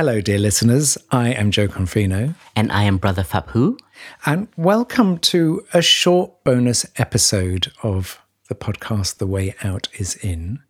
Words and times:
Hello, 0.00 0.22
dear 0.22 0.38
listeners. 0.38 0.96
I 1.10 1.28
am 1.28 1.50
Jo 1.50 1.68
Confino. 1.68 2.34
And 2.56 2.72
I 2.72 2.84
am 2.84 2.96
Brother 2.96 3.22
Huu. 3.22 3.78
And 4.24 4.48
welcome 4.56 5.18
to 5.18 5.62
a 5.74 5.82
short 5.82 6.42
bonus 6.42 6.86
episode 6.96 7.70
of 7.82 8.18
the 8.48 8.54
podcast, 8.54 9.18
The 9.18 9.26
Way 9.26 9.54
Out 9.62 9.88
is 9.98 10.16
In. 10.16 10.60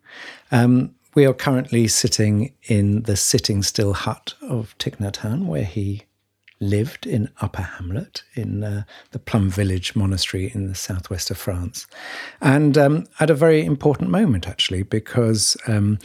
Um, 0.51 0.95
we 1.15 1.25
are 1.25 1.33
currently 1.33 1.87
sitting 1.87 2.53
in 2.63 3.03
the 3.03 3.15
sitting 3.15 3.63
still 3.63 3.93
hut 3.93 4.33
of 4.41 4.75
Thich 4.79 4.97
Nhat 4.97 5.19
Hanh, 5.19 5.45
where 5.45 5.63
he 5.63 6.03
lived 6.59 7.07
in 7.07 7.29
Upper 7.39 7.61
Hamlet 7.61 8.23
in 8.33 8.65
uh, 8.65 8.83
the 9.11 9.19
Plum 9.19 9.49
Village 9.49 9.95
Monastery 9.95 10.51
in 10.53 10.67
the 10.67 10.75
southwest 10.75 11.31
of 11.31 11.37
France. 11.37 11.87
And 12.41 12.77
um, 12.77 13.05
at 13.21 13.29
a 13.29 13.33
very 13.33 13.63
important 13.63 14.09
moment, 14.09 14.49
actually, 14.49 14.83
because 14.83 15.55
um, 15.67 15.99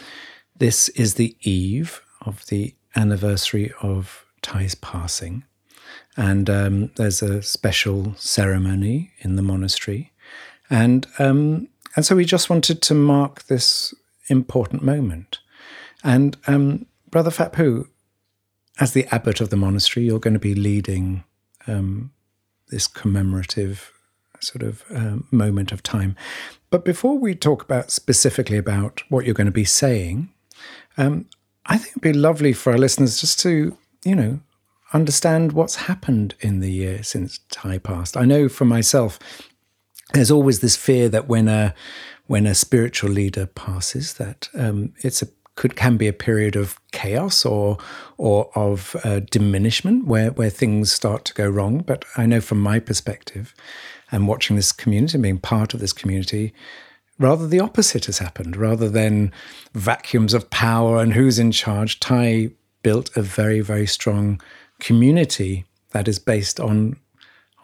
this 0.57 0.89
is 0.91 1.15
the 1.15 1.37
eve 1.41 2.01
of 2.25 2.47
the 2.47 2.76
anniversary 2.97 3.73
of 3.83 4.25
Thay's 4.43 4.75
passing. 4.75 5.45
And 6.17 6.49
um, 6.49 6.91
there's 6.97 7.23
a 7.23 7.43
special 7.43 8.15
ceremony 8.17 9.13
in 9.19 9.37
the 9.37 9.43
monastery. 9.43 10.13
And, 10.71 11.07
um, 11.19 11.69
and 11.95 12.05
so 12.05 12.17
we 12.17 12.25
just 12.25 12.51
wanted 12.51 12.83
to 12.83 12.95
mark 12.95 13.45
this 13.45 13.95
important 14.29 14.83
moment. 14.83 15.39
And 16.03 16.37
um, 16.47 16.87
Brother 17.11 17.31
Huu, 17.31 17.89
as 18.81 18.93
the 18.93 19.07
abbot 19.15 19.41
of 19.41 19.51
the 19.51 19.57
monastery, 19.57 20.07
you're 20.07 20.21
going 20.21 20.35
to 20.35 20.41
be 20.41 20.55
leading 20.55 21.25
um, 21.67 22.13
this 22.69 22.87
commemorative 22.87 23.93
sort 24.41 24.63
of 24.63 24.85
uh, 24.95 25.17
moment 25.31 25.73
of 25.73 25.83
time. 25.83 26.17
But 26.71 26.85
before 26.85 27.19
we 27.19 27.35
talk 27.35 27.63
about 27.63 27.91
specifically 27.91 28.57
about 28.59 29.03
what 29.09 29.25
you're 29.25 29.35
going 29.35 29.47
to 29.47 29.53
be 29.53 29.65
saying, 29.65 30.31
um, 30.99 31.27
I 31.67 31.79
think 31.79 31.91
it'd 31.93 32.03
be 32.03 32.13
lovely 32.13 32.53
for 32.53 32.73
our 32.73 32.79
listeners 32.79 33.21
just 33.21 33.41
to, 33.41 33.77
you 34.05 34.15
know, 34.15 34.41
understand 34.93 35.53
what's 35.53 35.77
happened 35.77 36.35
in 36.41 36.61
the 36.61 36.71
year 36.71 37.03
since 37.03 37.41
Thay 37.51 37.79
passed. 37.79 38.17
I 38.17 38.25
know 38.25 38.49
for 38.49 38.65
myself, 38.65 39.19
there's 40.13 40.31
always 40.31 40.61
this 40.61 40.77
fear 40.77 41.09
that 41.09 41.29
when 41.29 41.49
a 41.49 41.75
when 42.27 42.47
a 42.47 42.55
spiritual 42.55 43.11
leader 43.11 43.47
passes, 43.47 44.15
that 44.15 44.49
um, 44.55 44.93
it's 44.99 45.23
a 45.23 45.29
could 45.57 45.75
can 45.75 45.97
be 45.97 46.07
a 46.07 46.13
period 46.13 46.55
of 46.55 46.79
chaos 46.93 47.45
or 47.45 47.79
or 48.17 48.51
of 48.55 48.95
uh, 49.05 49.21
diminishment 49.31 50.07
where 50.07 50.31
where 50.31 50.51
things 50.51 50.93
start 50.93 51.25
to 51.25 51.35
go 51.35 51.49
wrong. 51.49 51.79
But 51.79 52.05
I 52.17 52.27
know 52.27 52.41
from 52.41 52.61
my 52.61 52.79
perspective, 52.79 53.55
and 54.13 54.29
watching 54.29 54.57
this 54.57 54.73
community 54.73 55.17
and 55.17 55.23
being 55.23 55.39
part 55.39 55.75
of 55.75 55.81
this 55.81 55.93
community, 55.93 56.55
rather 57.19 57.47
the 57.47 57.61
opposite 57.61 58.07
has 58.07 58.19
happened. 58.19 58.57
Rather 58.57 58.89
than 58.89 59.33
vacuums 59.75 60.35
of 60.35 60.51
power 60.51 61.01
and 61.01 61.13
who's 61.13 61.39
in 61.39 61.53
charge, 61.53 62.01
Thay 62.01 62.51
built 62.83 63.17
a 63.17 63.23
very 63.23 63.61
very 63.61 63.87
strong 63.87 64.41
community 64.79 65.65
that 65.91 66.09
is 66.09 66.19
based 66.19 66.61
on 66.61 66.97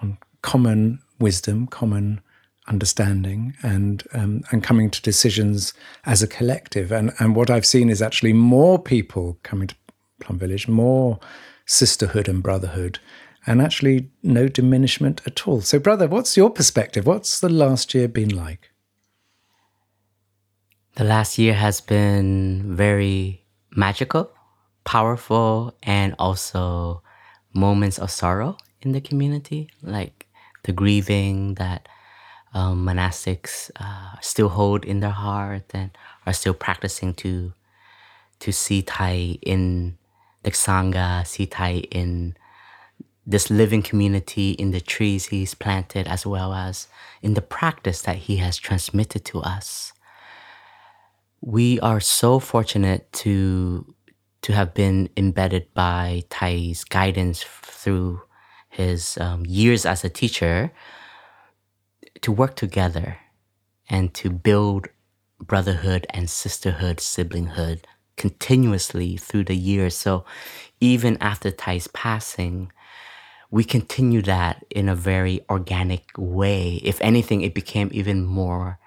on 0.01 0.19
common 0.43 0.99
wisdom, 1.19 1.67
common 1.67 2.21
understanding 2.69 3.55
and 3.63 4.05
um, 4.13 4.43
and 4.51 4.63
coming 4.63 4.91
to 4.91 5.03
decisions 5.03 5.75
as 6.05 6.23
a 6.23 6.27
collective. 6.29 6.93
And 6.93 7.13
and 7.19 7.37
what 7.37 7.51
I've 7.51 7.67
seen 7.67 7.91
is 7.91 8.03
actually 8.03 8.33
more 8.33 8.79
people 8.79 9.39
coming 9.43 9.69
to 9.69 9.75
Plum 10.21 10.39
Village, 10.39 10.69
more 10.69 11.19
sisterhood 11.67 12.29
and 12.29 12.43
brotherhood, 12.43 12.99
and 13.47 13.61
actually 13.61 14.11
no 14.23 14.49
diminishment 14.49 15.21
at 15.27 15.47
all. 15.47 15.61
So, 15.61 15.79
brother, 15.79 16.07
what's 16.09 16.37
your 16.37 16.51
perspective? 16.51 17.07
What's 17.07 17.41
the 17.41 17.49
last 17.49 17.95
year 17.95 18.09
been 18.09 18.35
like? 18.35 18.72
The 20.95 21.05
last 21.05 21.39
year 21.39 21.55
has 21.55 21.81
been 21.81 22.77
very 22.77 23.45
magical, 23.75 24.31
powerful, 24.85 25.75
and 25.83 26.15
also 26.19 27.03
moments 27.55 27.99
of 27.99 28.11
sorrow 28.11 28.59
in 28.83 28.93
the 28.93 29.01
community, 29.01 29.71
like 29.83 30.27
the 30.65 30.73
grieving 30.73 31.55
that 31.55 31.89
um, 32.53 32.85
monastics 32.85 33.71
uh, 33.81 34.21
still 34.21 34.51
hold 34.51 34.85
in 34.85 35.01
their 35.01 35.11
heart 35.11 35.65
and 35.73 35.97
are 36.27 36.35
still 36.35 36.55
practicing 36.55 37.15
to 37.15 37.55
to 38.41 38.53
see 38.53 38.83
Thay 38.83 39.39
in 39.41 39.97
the 40.43 40.51
Sangha, 40.51 41.27
see 41.27 41.47
Thay 41.47 41.79
in 41.91 42.37
this 43.25 43.49
living 43.49 43.83
community, 43.83 44.51
in 44.51 44.73
the 44.73 44.81
trees 44.81 45.27
he's 45.27 45.55
planted, 45.55 46.07
as 46.07 46.27
well 46.27 46.53
as 46.53 46.89
in 47.23 47.33
the 47.33 47.41
practice 47.41 48.03
that 48.03 48.17
he 48.17 48.37
has 48.39 48.59
transmitted 48.59 49.25
to 49.27 49.41
us. 49.41 49.95
We 51.45 51.81
are 51.81 51.99
so 51.99 52.39
fortunate 52.39 53.13
to 53.25 53.95
to 54.43 54.53
have 54.53 54.75
been 54.75 55.09
embedded 55.17 55.75
by 55.75 56.23
Thay's 56.31 56.85
guidance 56.85 57.43
through 57.43 58.23
his 58.69 59.19
um, 59.19 59.45
years 59.47 59.85
as 59.85 60.05
a 60.05 60.09
teacher, 60.09 60.73
to 62.23 62.33
work 62.33 62.55
together 62.55 63.19
and 63.91 64.15
to 64.15 64.31
build 64.31 64.89
brotherhood 65.41 66.07
and 66.11 66.31
sisterhood, 66.31 66.99
siblinghood 66.99 67.81
continuously 68.17 69.17
through 69.17 69.45
the 69.45 69.57
years. 69.57 69.97
So 69.97 70.25
even 70.81 71.19
after 71.21 71.51
Thay's 71.51 71.89
passing, 71.89 72.71
we 73.51 73.65
continue 73.65 74.23
that 74.23 74.65
in 74.71 74.89
a 74.89 74.95
very 74.95 75.45
organic 75.51 76.05
way. 76.17 76.81
If 76.85 77.01
anything, 77.01 77.43
it 77.43 77.53
became 77.53 77.91
even 77.93 78.25
more 78.25 78.79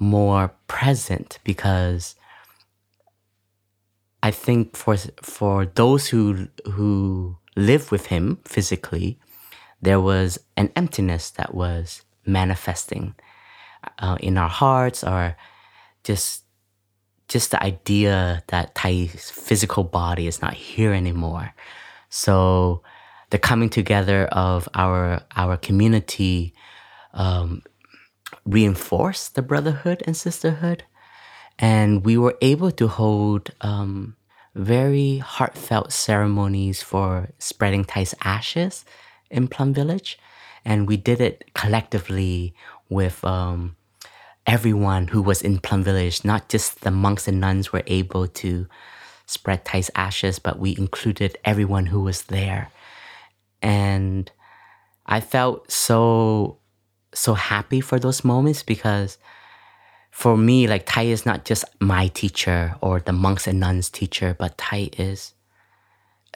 more 0.00 0.52
present 0.66 1.38
because 1.44 2.16
I 4.22 4.32
think 4.32 4.76
for 4.76 4.96
for 5.22 5.66
those 5.66 6.08
who 6.08 6.48
who 6.64 7.36
live 7.54 7.92
with 7.92 8.06
him 8.06 8.38
physically, 8.44 9.18
there 9.80 10.00
was 10.00 10.38
an 10.56 10.72
emptiness 10.74 11.30
that 11.30 11.54
was 11.54 12.02
manifesting 12.26 13.14
uh, 13.98 14.16
in 14.20 14.36
our 14.36 14.48
hearts 14.48 15.04
or 15.04 15.36
just 16.02 16.44
just 17.28 17.52
the 17.52 17.62
idea 17.62 18.42
that 18.48 18.74
Thay's 18.74 19.30
physical 19.30 19.84
body 19.84 20.26
is 20.26 20.42
not 20.42 20.54
here 20.54 20.92
anymore. 20.92 21.54
So 22.08 22.82
the 23.30 23.38
coming 23.38 23.70
together 23.70 24.26
of 24.26 24.68
our 24.74 25.22
our 25.36 25.56
community 25.56 26.52
um, 27.14 27.62
reinforced 28.44 29.34
the 29.34 29.42
brotherhood 29.42 30.02
and 30.06 30.16
sisterhood, 30.16 30.84
and 31.58 32.04
we 32.04 32.16
were 32.16 32.36
able 32.40 32.70
to 32.72 32.88
hold 32.88 33.50
um, 33.60 34.16
very 34.54 35.18
heartfelt 35.18 35.92
ceremonies 35.92 36.82
for 36.82 37.28
spreading 37.38 37.84
Thay's 37.84 38.14
ashes 38.22 38.84
in 39.30 39.48
Plum 39.48 39.72
Village, 39.74 40.18
and 40.64 40.88
we 40.88 40.96
did 40.96 41.20
it 41.20 41.44
collectively 41.54 42.54
with 42.88 43.24
um, 43.24 43.76
everyone 44.46 45.08
who 45.08 45.22
was 45.22 45.42
in 45.42 45.58
Plum 45.58 45.84
Village. 45.84 46.24
Not 46.24 46.48
just 46.48 46.80
the 46.80 46.90
monks 46.90 47.28
and 47.28 47.40
nuns 47.40 47.72
were 47.72 47.84
able 47.86 48.26
to 48.26 48.66
spread 49.26 49.64
Thay's 49.64 49.90
ashes, 49.94 50.38
but 50.38 50.58
we 50.58 50.76
included 50.76 51.38
everyone 51.44 51.86
who 51.86 52.00
was 52.00 52.22
there, 52.22 52.70
and 53.62 54.30
I 55.06 55.20
felt 55.20 55.70
so 55.70 56.59
so 57.14 57.34
happy 57.34 57.80
for 57.80 57.98
those 57.98 58.24
moments 58.24 58.62
because 58.62 59.18
for 60.10 60.36
me, 60.36 60.66
like 60.66 60.86
Thay 60.86 61.10
is 61.10 61.24
not 61.24 61.44
just 61.44 61.64
my 61.80 62.08
teacher 62.08 62.76
or 62.80 63.00
the 63.00 63.12
monks 63.12 63.46
and 63.46 63.60
nuns 63.60 63.88
teacher, 63.90 64.34
but 64.38 64.58
Thay 64.58 64.84
is 64.98 65.34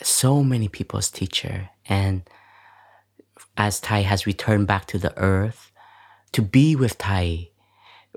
so 0.02 0.42
many 0.42 0.68
people's 0.68 1.10
teacher. 1.10 1.70
And 1.88 2.22
as 3.56 3.80
Thay 3.80 4.02
has 4.02 4.26
returned 4.26 4.66
back 4.66 4.86
to 4.86 4.98
the 4.98 5.16
earth, 5.18 5.70
to 6.32 6.42
be 6.42 6.74
with 6.76 6.98
Thay 6.98 7.50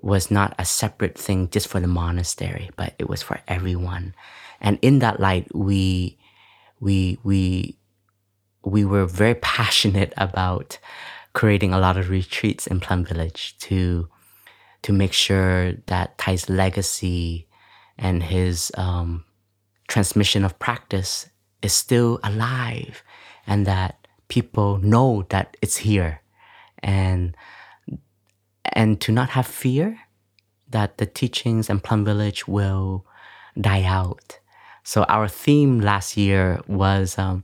was 0.01 0.29
not 0.29 0.53
a 0.59 0.65
separate 0.65 1.17
thing 1.17 1.49
just 1.49 1.67
for 1.67 1.79
the 1.79 1.87
monastery, 1.87 2.69
but 2.75 2.93
it 2.99 3.09
was 3.09 3.21
for 3.21 3.39
everyone. 3.47 4.13
And 4.61 4.79
in 4.81 4.99
that 4.99 5.19
light, 5.19 5.53
we 5.55 6.17
we 6.79 7.17
we 7.23 7.77
we 8.63 8.85
were 8.85 9.05
very 9.05 9.35
passionate 9.41 10.13
about 10.17 10.79
creating 11.37 11.71
a 11.71 11.79
lot 11.79 11.97
of 11.97 12.09
retreats 12.09 12.65
in 12.65 12.79
Plum 12.79 13.05
Village 13.05 13.55
to 13.59 14.09
to 14.81 14.91
make 14.91 15.13
sure 15.13 15.73
that 15.85 16.17
Thay's 16.17 16.49
legacy 16.49 17.47
and 17.95 18.23
his 18.23 18.71
um, 18.75 19.23
transmission 19.87 20.43
of 20.43 20.57
practice 20.57 21.29
is 21.61 21.73
still 21.73 22.19
alive, 22.23 23.03
and 23.45 23.67
that 23.67 24.07
people 24.29 24.79
know 24.79 25.27
that 25.29 25.55
it's 25.61 25.77
here 25.77 26.21
and 26.79 27.37
and 28.63 28.99
to 29.01 29.11
not 29.11 29.29
have 29.29 29.45
fear 29.45 29.99
that 30.69 30.97
the 30.97 31.05
teachings 31.05 31.69
and 31.69 31.83
Plum 31.83 32.03
Village 32.03 32.47
will 32.47 33.05
die 33.61 33.83
out. 33.83 34.39
So 34.83 35.03
our 35.03 35.27
theme 35.27 35.81
last 35.81 36.17
year 36.17 36.61
was 36.67 37.19
um, 37.19 37.43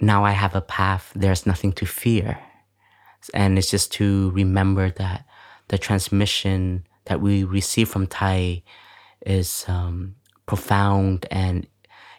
now 0.00 0.24
I 0.24 0.32
have 0.32 0.54
a 0.54 0.60
path. 0.60 1.12
There's 1.14 1.46
nothing 1.46 1.72
to 1.74 1.86
fear, 1.86 2.38
and 3.34 3.58
it's 3.58 3.70
just 3.70 3.92
to 3.92 4.30
remember 4.30 4.90
that 4.90 5.26
the 5.68 5.78
transmission 5.78 6.86
that 7.04 7.20
we 7.20 7.44
receive 7.44 7.88
from 7.88 8.06
Thay 8.06 8.64
is 9.24 9.64
um, 9.68 10.16
profound 10.46 11.26
and 11.30 11.66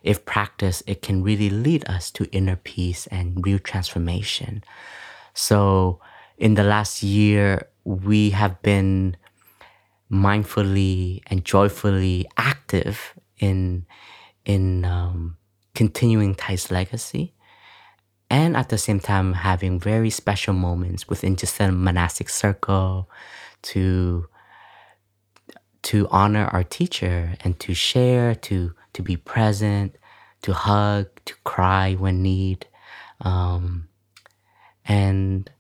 if 0.04 0.26
practiced, 0.26 0.84
it 0.88 1.02
can 1.02 1.24
really 1.24 1.50
lead 1.50 1.88
us 1.88 2.10
to 2.12 2.26
inner 2.32 2.56
peace 2.56 3.08
and 3.08 3.46
real 3.46 3.60
transformation. 3.60 4.64
So, 5.34 6.00
in 6.38 6.56
the 6.56 6.64
last 6.64 7.04
year, 7.04 7.68
we 7.84 8.32
have 8.32 8.62
been 8.62 9.16
mindfully 10.12 11.22
and 11.28 11.46
joyfully 11.46 12.26
active 12.38 13.14
in 13.38 13.86
in 14.44 14.86
um, 14.86 15.38
continuing 15.76 16.34
Thay's 16.34 16.72
legacy, 16.72 17.34
and 18.32 18.56
at 18.56 18.70
the 18.70 18.78
same 18.78 19.02
time 19.02 19.34
having 19.34 19.78
very 19.78 20.10
special 20.10 20.54
moments 20.54 21.10
within 21.10 21.36
just 21.36 21.60
a 21.60 21.70
monastic 21.70 22.30
circle 22.30 23.10
to 23.62 24.26
to 25.82 26.08
honor 26.10 26.46
our 26.54 26.64
teacher 26.64 27.36
and 27.42 27.60
to 27.60 27.74
share 27.74 28.34
to 28.34 28.74
to 28.94 29.02
be 29.04 29.18
present, 29.18 29.98
to 30.44 30.54
hug, 30.54 31.08
to 31.26 31.34
cry 31.44 31.94
when 31.96 32.24
need. 32.24 32.68
Um, 33.20 33.90
and 34.86 35.52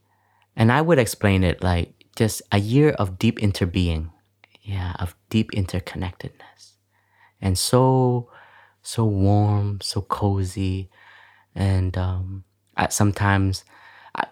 and 0.56 0.71
I 0.71 0.79
would 0.81 0.97
explain 0.97 1.44
it 1.44 1.62
like 1.62 1.94
just 2.15 2.41
a 2.53 2.59
year 2.59 2.91
of 2.91 3.19
deep 3.19 3.39
interbeing, 3.39 4.12
yeah, 4.62 4.95
of 4.97 5.13
deep 5.29 5.51
interconnectedness. 5.51 6.77
And 7.41 7.59
so 7.59 8.31
so 8.81 9.03
warm, 9.03 9.81
so 9.81 10.01
cozy. 10.01 10.89
And 11.53 11.97
um, 11.97 12.45
Sometimes 12.89 13.63
I, 14.15 14.25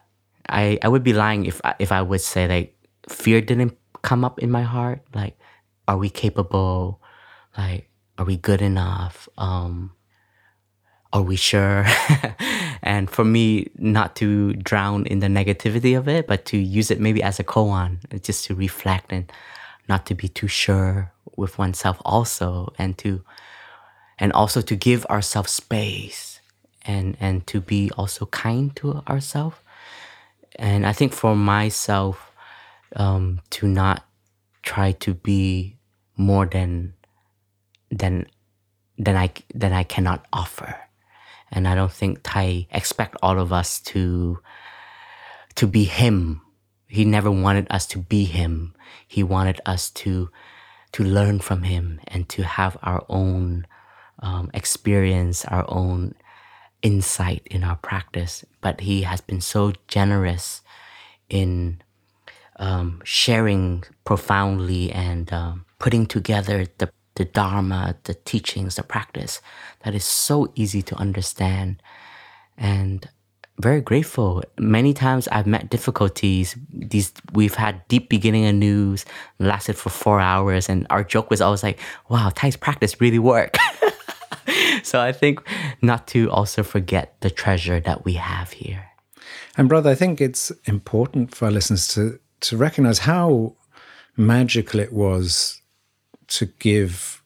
I 0.49 0.79
I 0.83 0.87
would 0.87 1.03
be 1.03 1.13
lying 1.13 1.45
if 1.45 1.61
I, 1.63 1.75
if 1.79 1.91
I 1.91 2.01
would 2.01 2.21
say 2.21 2.47
like 2.47 2.75
fear 3.07 3.41
didn't 3.41 3.77
come 4.01 4.23
up 4.25 4.39
in 4.39 4.51
my 4.51 4.63
heart. 4.63 5.01
Like, 5.13 5.37
are 5.87 5.97
we 5.97 6.09
capable? 6.09 7.01
Like, 7.57 7.89
are 8.17 8.25
we 8.25 8.37
good 8.37 8.61
enough? 8.61 9.27
Um, 9.37 9.91
are 11.11 11.21
we 11.21 11.35
sure? 11.35 11.85
and 12.83 13.09
for 13.09 13.25
me, 13.25 13.69
not 13.77 14.15
to 14.17 14.53
drown 14.53 15.05
in 15.07 15.19
the 15.19 15.27
negativity 15.27 15.97
of 15.97 16.07
it, 16.07 16.27
but 16.27 16.45
to 16.45 16.57
use 16.57 16.91
it 16.91 16.99
maybe 16.99 17.23
as 17.23 17.39
a 17.39 17.43
koan, 17.43 17.99
just 18.21 18.45
to 18.45 18.55
reflect 18.55 19.11
and 19.11 19.31
not 19.87 20.05
to 20.05 20.15
be 20.15 20.27
too 20.27 20.47
sure 20.47 21.11
with 21.35 21.57
oneself 21.57 21.97
also, 22.05 22.73
and 22.77 22.97
to 22.99 23.23
and 24.19 24.31
also 24.33 24.61
to 24.61 24.75
give 24.75 25.05
ourselves 25.07 25.51
space 25.51 26.28
and 26.83 27.17
and 27.19 27.45
to 27.47 27.61
be 27.61 27.91
also 27.97 28.25
kind 28.27 28.75
to 28.77 29.03
ourselves. 29.07 29.57
And 30.57 30.85
I 30.85 30.93
think 30.93 31.13
for 31.13 31.35
myself, 31.35 32.31
um, 32.95 33.41
to 33.51 33.67
not 33.67 34.05
try 34.63 34.91
to 34.93 35.13
be 35.13 35.77
more 36.17 36.45
than 36.45 36.93
than 37.91 38.27
than 38.97 39.15
I 39.15 39.31
than 39.53 39.73
I 39.73 39.83
cannot 39.83 40.25
offer. 40.33 40.75
And 41.51 41.67
I 41.67 41.73
don't 41.73 41.91
think 41.91 42.23
Thay 42.23 42.67
expect 42.71 43.15
all 43.23 43.39
of 43.39 43.51
us 43.51 43.79
to 43.81 44.39
to 45.55 45.67
be 45.67 45.83
him. 45.83 46.41
He 46.87 47.05
never 47.05 47.31
wanted 47.31 47.67
us 47.69 47.85
to 47.87 47.99
be 47.99 48.25
him. 48.25 48.73
He 49.07 49.23
wanted 49.23 49.61
us 49.65 49.89
to 49.91 50.29
to 50.91 51.03
learn 51.03 51.39
from 51.39 51.63
him 51.63 52.01
and 52.07 52.27
to 52.29 52.43
have 52.43 52.77
our 52.81 53.05
own 53.09 53.67
um, 54.21 54.49
experience, 54.53 55.45
our 55.45 55.65
own 55.67 56.15
insight 56.81 57.41
in 57.45 57.63
our 57.63 57.77
practice. 57.77 58.45
But 58.61 58.81
he 58.81 59.03
has 59.03 59.21
been 59.21 59.41
so 59.41 59.73
generous 59.87 60.61
in 61.29 61.81
um, 62.57 63.01
sharing 63.03 63.83
profoundly 64.03 64.91
and 64.91 65.31
um, 65.31 65.65
putting 65.79 66.05
together 66.05 66.65
the 66.77 66.89
the 67.15 67.25
Dharma, 67.25 67.97
the 68.05 68.13
teachings, 68.13 68.77
the 68.77 68.83
practice 68.83 69.41
that 69.83 69.93
is 69.93 70.05
so 70.05 70.53
easy 70.55 70.81
to 70.81 70.95
understand 70.95 71.83
and 72.57 73.09
very 73.59 73.81
grateful. 73.81 74.41
Many 74.57 74.93
times 74.93 75.27
I've 75.27 75.45
met 75.45 75.69
difficulties. 75.69 76.55
These 76.71 77.11
we've 77.33 77.55
had 77.55 77.85
deep 77.89 78.07
beginning 78.07 78.47
of 78.47 78.55
news 78.55 79.05
lasted 79.37 79.75
for 79.75 79.89
four 79.89 80.21
hours, 80.21 80.69
and 80.69 80.87
our 80.89 81.03
joke 81.03 81.29
was 81.29 81.41
always 81.41 81.61
like, 81.61 81.77
"Wow, 82.07 82.29
Thay's 82.29 82.55
practice 82.55 83.01
really 83.01 83.19
work." 83.19 83.57
so 84.83 84.99
I 84.99 85.11
think 85.11 85.41
not 85.81 86.07
to 86.07 86.29
also 86.31 86.63
forget 86.63 87.15
the 87.21 87.29
treasure 87.29 87.79
that 87.79 88.05
we 88.05 88.13
have 88.13 88.51
here. 88.51 88.85
And 89.57 89.67
brother, 89.67 89.89
I 89.89 89.95
think 89.95 90.21
it's 90.21 90.51
important 90.65 91.35
for 91.35 91.45
our 91.45 91.51
listeners 91.51 91.87
to 91.89 92.19
to 92.41 92.57
recognize 92.57 92.99
how 92.99 93.55
magical 94.15 94.79
it 94.79 94.93
was 94.93 95.61
to 96.27 96.45
give 96.45 97.21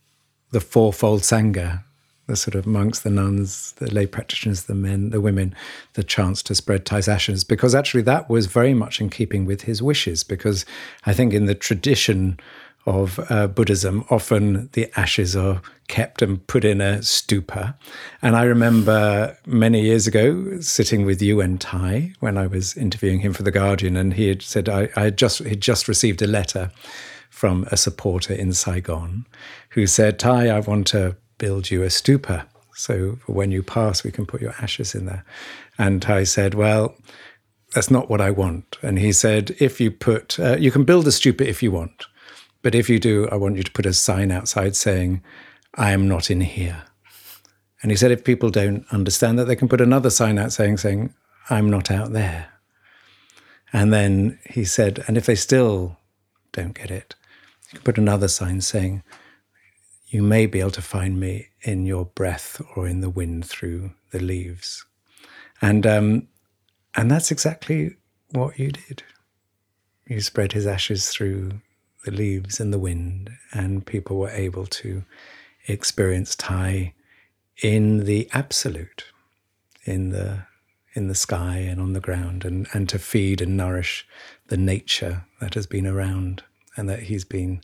the 0.51 0.61
fourfold 0.61 1.21
Sangha, 1.21 1.83
the 2.27 2.35
sort 2.35 2.55
of 2.55 2.65
monks, 2.65 2.99
the 2.99 3.09
nuns, 3.09 3.73
the 3.73 3.93
lay 3.93 4.05
practitioners, 4.05 4.63
the 4.63 4.75
men, 4.75 5.09
the 5.09 5.19
women, 5.19 5.53
the 5.93 6.03
chance 6.03 6.41
to 6.43 6.55
spread 6.55 6.85
Thay's 6.85 7.07
ashes, 7.07 7.43
because 7.43 7.75
actually 7.75 8.03
that 8.03 8.29
was 8.29 8.45
very 8.45 8.73
much 8.73 9.01
in 9.01 9.09
keeping 9.09 9.45
with 9.45 9.63
his 9.63 9.81
wishes. 9.81 10.23
Because 10.23 10.65
I 11.05 11.13
think 11.13 11.33
in 11.33 11.45
the 11.45 11.55
tradition 11.55 12.39
of 12.85 13.19
uh, 13.29 13.47
Buddhism, 13.47 14.03
often 14.09 14.69
the 14.73 14.91
ashes 14.97 15.35
are 15.35 15.61
kept 15.87 16.21
and 16.21 16.45
put 16.47 16.65
in 16.65 16.81
a 16.81 16.97
stupa. 16.99 17.75
And 18.21 18.35
I 18.35 18.43
remember 18.43 19.37
many 19.45 19.81
years 19.81 20.07
ago 20.07 20.59
sitting 20.59 21.05
with 21.05 21.21
Yuen 21.21 21.57
Thay 21.57 22.13
when 22.19 22.37
I 22.37 22.47
was 22.47 22.75
interviewing 22.75 23.19
him 23.19 23.33
for 23.33 23.43
The 23.43 23.51
Guardian, 23.51 23.95
and 23.95 24.13
he 24.13 24.27
had 24.27 24.41
said 24.41 24.67
I, 24.67 24.89
I 24.95 25.03
had 25.03 25.17
just 25.17 25.39
he'd 25.39 25.61
just 25.61 25.87
received 25.87 26.21
a 26.21 26.27
letter 26.27 26.71
from 27.29 27.67
a 27.71 27.77
supporter 27.77 28.33
in 28.33 28.53
Saigon 28.53 29.25
who 29.69 29.87
said, 29.87 30.19
Thay, 30.19 30.49
I 30.49 30.59
want 30.59 30.87
to 30.87 31.17
build 31.39 31.71
you 31.71 31.83
a 31.83 31.87
stupa. 31.87 32.45
So 32.75 33.17
when 33.25 33.51
you 33.51 33.63
pass, 33.63 34.03
we 34.03 34.11
can 34.11 34.25
put 34.25 34.41
your 34.41 34.53
ashes 34.61 34.95
in 34.95 35.05
there. 35.05 35.25
And 35.77 36.01
Thay 36.01 36.25
said, 36.25 36.53
Well, 36.53 36.95
that's 37.73 37.89
not 37.89 38.09
what 38.09 38.21
I 38.21 38.29
want. 38.29 38.77
And 38.81 38.99
he 38.99 39.11
said, 39.11 39.55
If 39.59 39.81
you 39.81 39.89
put, 39.91 40.39
uh, 40.39 40.57
you 40.57 40.71
can 40.71 40.83
build 40.83 41.07
a 41.07 41.09
stupa 41.09 41.41
if 41.41 41.63
you 41.63 41.71
want. 41.71 42.05
But 42.63 42.73
if 42.73 42.89
you 42.89 42.97
do, 42.97 43.27
I 43.29 43.35
want 43.35 43.57
you 43.57 43.63
to 43.63 43.71
put 43.71 43.85
a 43.85 43.93
sign 43.93 44.31
outside 44.31 44.75
saying, 44.75 45.21
I 45.75 45.91
am 45.91 46.07
not 46.07 46.31
in 46.31 46.41
here. 46.41 46.83
And 47.81 47.91
he 47.91 47.97
said, 47.97 48.11
if 48.11 48.23
people 48.23 48.49
don't 48.49 48.85
understand 48.91 49.37
that, 49.37 49.45
they 49.45 49.57
can 49.57 49.67
put 49.67 49.81
another 49.81 50.09
sign 50.09 50.39
out 50.39 50.53
saying, 50.53 50.77
saying, 50.77 51.13
I'm 51.49 51.69
not 51.69 51.91
out 51.91 52.13
there. 52.13 52.47
And 53.73 53.91
then 53.91 54.39
he 54.49 54.63
said, 54.63 55.03
and 55.07 55.17
if 55.17 55.25
they 55.25 55.35
still 55.35 55.97
don't 56.53 56.73
get 56.73 56.89
it, 56.89 57.15
you 57.65 57.79
can 57.79 57.83
put 57.83 57.97
another 57.97 58.29
sign 58.29 58.61
saying, 58.61 59.03
You 60.07 60.23
may 60.23 60.45
be 60.45 60.61
able 60.61 60.71
to 60.71 60.81
find 60.81 61.19
me 61.19 61.49
in 61.63 61.85
your 61.85 62.05
breath 62.05 62.61
or 62.75 62.87
in 62.87 63.01
the 63.01 63.09
wind 63.09 63.45
through 63.45 63.91
the 64.11 64.19
leaves. 64.19 64.85
And, 65.61 65.85
um, 65.85 66.27
and 66.95 67.11
that's 67.11 67.31
exactly 67.31 67.97
what 68.31 68.57
you 68.57 68.71
did. 68.71 69.03
You 70.07 70.21
spread 70.21 70.53
his 70.53 70.67
ashes 70.67 71.09
through 71.09 71.59
the 72.03 72.11
leaves 72.11 72.59
and 72.59 72.73
the 72.73 72.79
wind, 72.79 73.31
and 73.51 73.85
people 73.85 74.17
were 74.17 74.29
able 74.29 74.65
to 74.65 75.03
experience 75.67 76.35
Thay 76.35 76.93
in 77.61 78.05
the 78.05 78.29
absolute, 78.33 79.05
in 79.85 80.09
the 80.09 80.45
in 80.95 81.07
the 81.07 81.15
sky 81.15 81.57
and 81.57 81.81
on 81.81 81.93
the 81.93 81.99
ground, 81.99 82.45
and, 82.45 82.67
and 82.71 82.87
to 82.87 82.99
feed 82.99 83.41
and 83.41 83.57
nourish 83.57 84.05
the 84.49 84.57
nature 84.57 85.25
that 85.39 85.55
has 85.55 85.65
been 85.65 85.87
around 85.87 86.43
and 86.77 86.87
that 86.87 87.03
he's 87.03 87.25
been 87.25 87.61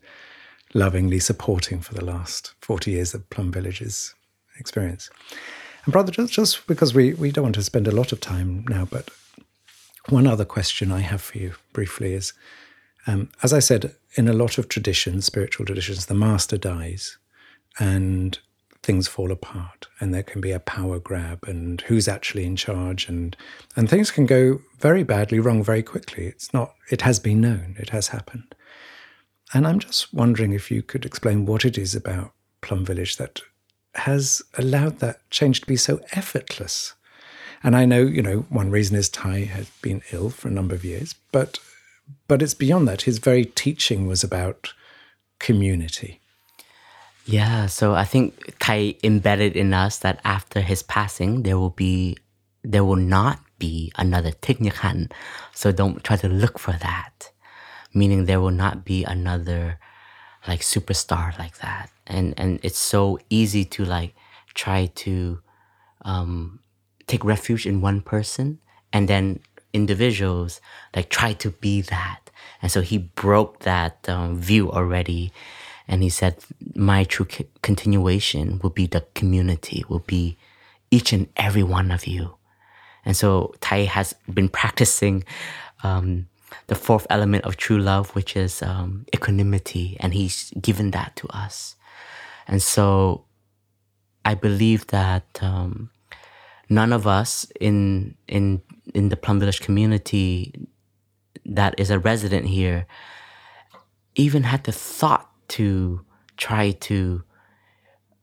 lovingly 0.73 1.19
supporting 1.19 1.79
for 1.79 1.93
the 1.93 2.03
last 2.03 2.53
40 2.61 2.89
years 2.89 3.13
of 3.13 3.29
Plum 3.29 3.51
Village's 3.51 4.15
experience. 4.57 5.11
And, 5.85 5.93
brother, 5.93 6.11
just, 6.11 6.33
just 6.33 6.65
because 6.65 6.95
we, 6.95 7.13
we 7.13 7.31
don't 7.31 7.43
want 7.43 7.55
to 7.55 7.61
spend 7.61 7.87
a 7.87 7.91
lot 7.91 8.11
of 8.11 8.19
time 8.19 8.65
now, 8.67 8.85
but 8.85 9.11
one 10.07 10.25
other 10.25 10.45
question 10.45 10.91
I 10.91 11.01
have 11.01 11.21
for 11.21 11.37
you 11.37 11.53
briefly 11.71 12.15
is 12.15 12.33
um, 13.07 13.29
as 13.41 13.53
I 13.53 13.59
said, 13.59 13.95
in 14.15 14.27
a 14.27 14.33
lot 14.33 14.57
of 14.57 14.69
traditions, 14.69 15.25
spiritual 15.25 15.65
traditions, 15.65 16.07
the 16.07 16.13
master 16.13 16.57
dies 16.57 17.17
and 17.79 18.39
things 18.81 19.07
fall 19.07 19.31
apart 19.31 19.87
and 19.99 20.13
there 20.13 20.23
can 20.23 20.39
be 20.39 20.51
a 20.51 20.59
power 20.59 20.99
grab 20.99 21.43
and 21.47 21.81
who's 21.81 22.07
actually 22.07 22.45
in 22.45 22.55
charge 22.55 23.09
and 23.09 23.35
and 23.75 23.89
things 23.89 24.09
can 24.09 24.25
go 24.25 24.61
very 24.79 25.03
badly 25.03 25.37
wrong 25.37 25.61
very 25.61 25.83
quickly 25.83 26.25
it's 26.25 26.53
not 26.53 26.73
it 26.89 27.01
has 27.01 27.19
been 27.19 27.41
known 27.41 27.75
it 27.77 27.89
has 27.89 28.07
happened 28.07 28.55
and 29.53 29.67
I'm 29.67 29.79
just 29.79 30.13
wondering 30.13 30.53
if 30.53 30.69
you 30.69 30.81
could 30.81 31.05
explain 31.05 31.45
what 31.45 31.65
it 31.65 31.77
is 31.77 31.95
about 31.95 32.33
Plum 32.61 32.85
Village 32.85 33.17
that 33.17 33.41
has 33.95 34.41
allowed 34.57 34.99
that 34.99 35.27
change 35.31 35.61
to 35.61 35.67
be 35.67 35.75
so 35.75 35.99
effortless. 36.11 36.93
And 37.63 37.75
I 37.75 37.85
know, 37.85 38.01
you 38.01 38.21
know, 38.21 38.45
one 38.49 38.69
reason 38.69 38.95
is 38.95 39.09
Thay 39.09 39.45
has 39.45 39.69
been 39.81 40.01
ill 40.11 40.29
for 40.29 40.47
a 40.47 40.51
number 40.51 40.75
of 40.75 40.85
years, 40.85 41.15
but 41.31 41.59
but 42.27 42.41
it's 42.41 42.53
beyond 42.53 42.87
that. 42.87 43.03
His 43.03 43.19
very 43.19 43.45
teaching 43.45 44.07
was 44.07 44.23
about 44.23 44.73
community. 45.39 46.19
Yeah, 47.25 47.67
so 47.67 47.93
I 47.93 48.05
think 48.05 48.55
Thay 48.59 48.97
embedded 49.03 49.55
in 49.55 49.73
us 49.73 49.99
that 49.99 50.19
after 50.23 50.61
his 50.61 50.81
passing, 50.83 51.43
there 51.43 51.57
will 51.59 51.69
be, 51.69 52.17
there 52.63 52.83
will 52.83 52.95
not 52.95 53.39
be 53.59 53.91
another 53.97 54.31
Thich 54.31 54.57
Nhat 54.57 54.73
Hanh. 54.73 55.11
So 55.53 55.71
don't 55.71 56.03
try 56.03 56.17
to 56.17 56.27
look 56.27 56.57
for 56.57 56.73
that 56.73 57.31
meaning 57.93 58.25
there 58.25 58.39
will 58.39 58.51
not 58.51 58.85
be 58.85 59.03
another 59.03 59.79
like 60.47 60.61
superstar 60.61 61.37
like 61.37 61.57
that. 61.59 61.89
and 62.07 62.33
and 62.37 62.59
it's 62.63 62.79
so 62.79 63.19
easy 63.29 63.63
to 63.65 63.85
like 63.85 64.15
try 64.53 64.87
to 64.95 65.39
um, 66.03 66.59
take 67.07 67.23
refuge 67.23 67.65
in 67.65 67.81
one 67.81 68.01
person 68.01 68.59
and 68.91 69.07
then 69.07 69.39
individuals 69.73 70.61
like 70.95 71.09
try 71.09 71.33
to 71.33 71.51
be 71.51 71.81
that. 71.81 72.29
And 72.61 72.71
so 72.71 72.81
he 72.81 72.97
broke 72.97 73.59
that 73.59 74.07
um, 74.09 74.39
view 74.39 74.71
already. 74.71 75.31
And 75.87 76.03
he 76.03 76.09
said 76.09 76.37
my 76.75 77.03
true 77.03 77.27
c- 77.29 77.47
continuation 77.61 78.59
will 78.61 78.69
be 78.69 78.85
the 78.85 79.05
community 79.15 79.83
will 79.87 80.03
be 80.05 80.37
each 80.91 81.13
and 81.13 81.27
every 81.37 81.63
one 81.63 81.91
of 81.91 82.07
you. 82.07 82.35
And 83.05 83.15
so 83.15 83.53
thay 83.61 83.85
has 83.85 84.13
been 84.31 84.49
practicing 84.49 85.23
um, 85.83 86.27
the 86.67 86.75
fourth 86.75 87.07
element 87.09 87.45
of 87.45 87.57
true 87.57 87.79
love 87.79 88.09
which 88.15 88.35
is 88.35 88.61
um, 88.61 89.05
equanimity. 89.15 89.97
And 89.99 90.13
he's 90.13 90.51
given 90.61 90.91
that 90.91 91.15
to 91.17 91.27
us. 91.29 91.75
And 92.47 92.61
so 92.61 93.25
i 94.25 94.35
believe 94.35 94.85
that 94.87 95.25
um, 95.41 95.89
none 96.69 96.93
of 96.93 97.07
us 97.07 97.47
in 97.59 98.15
in 98.27 98.61
in 98.93 99.09
the 99.09 99.17
Plum 99.17 99.39
Village 99.39 99.61
community 99.61 100.53
that 101.45 101.79
is 101.79 101.89
a 101.89 101.99
resident 101.99 102.47
here 102.47 102.85
even 104.15 104.43
had 104.43 104.63
the 104.65 104.71
thought 104.71 105.29
to 105.47 106.05
try 106.37 106.71
to 106.71 107.23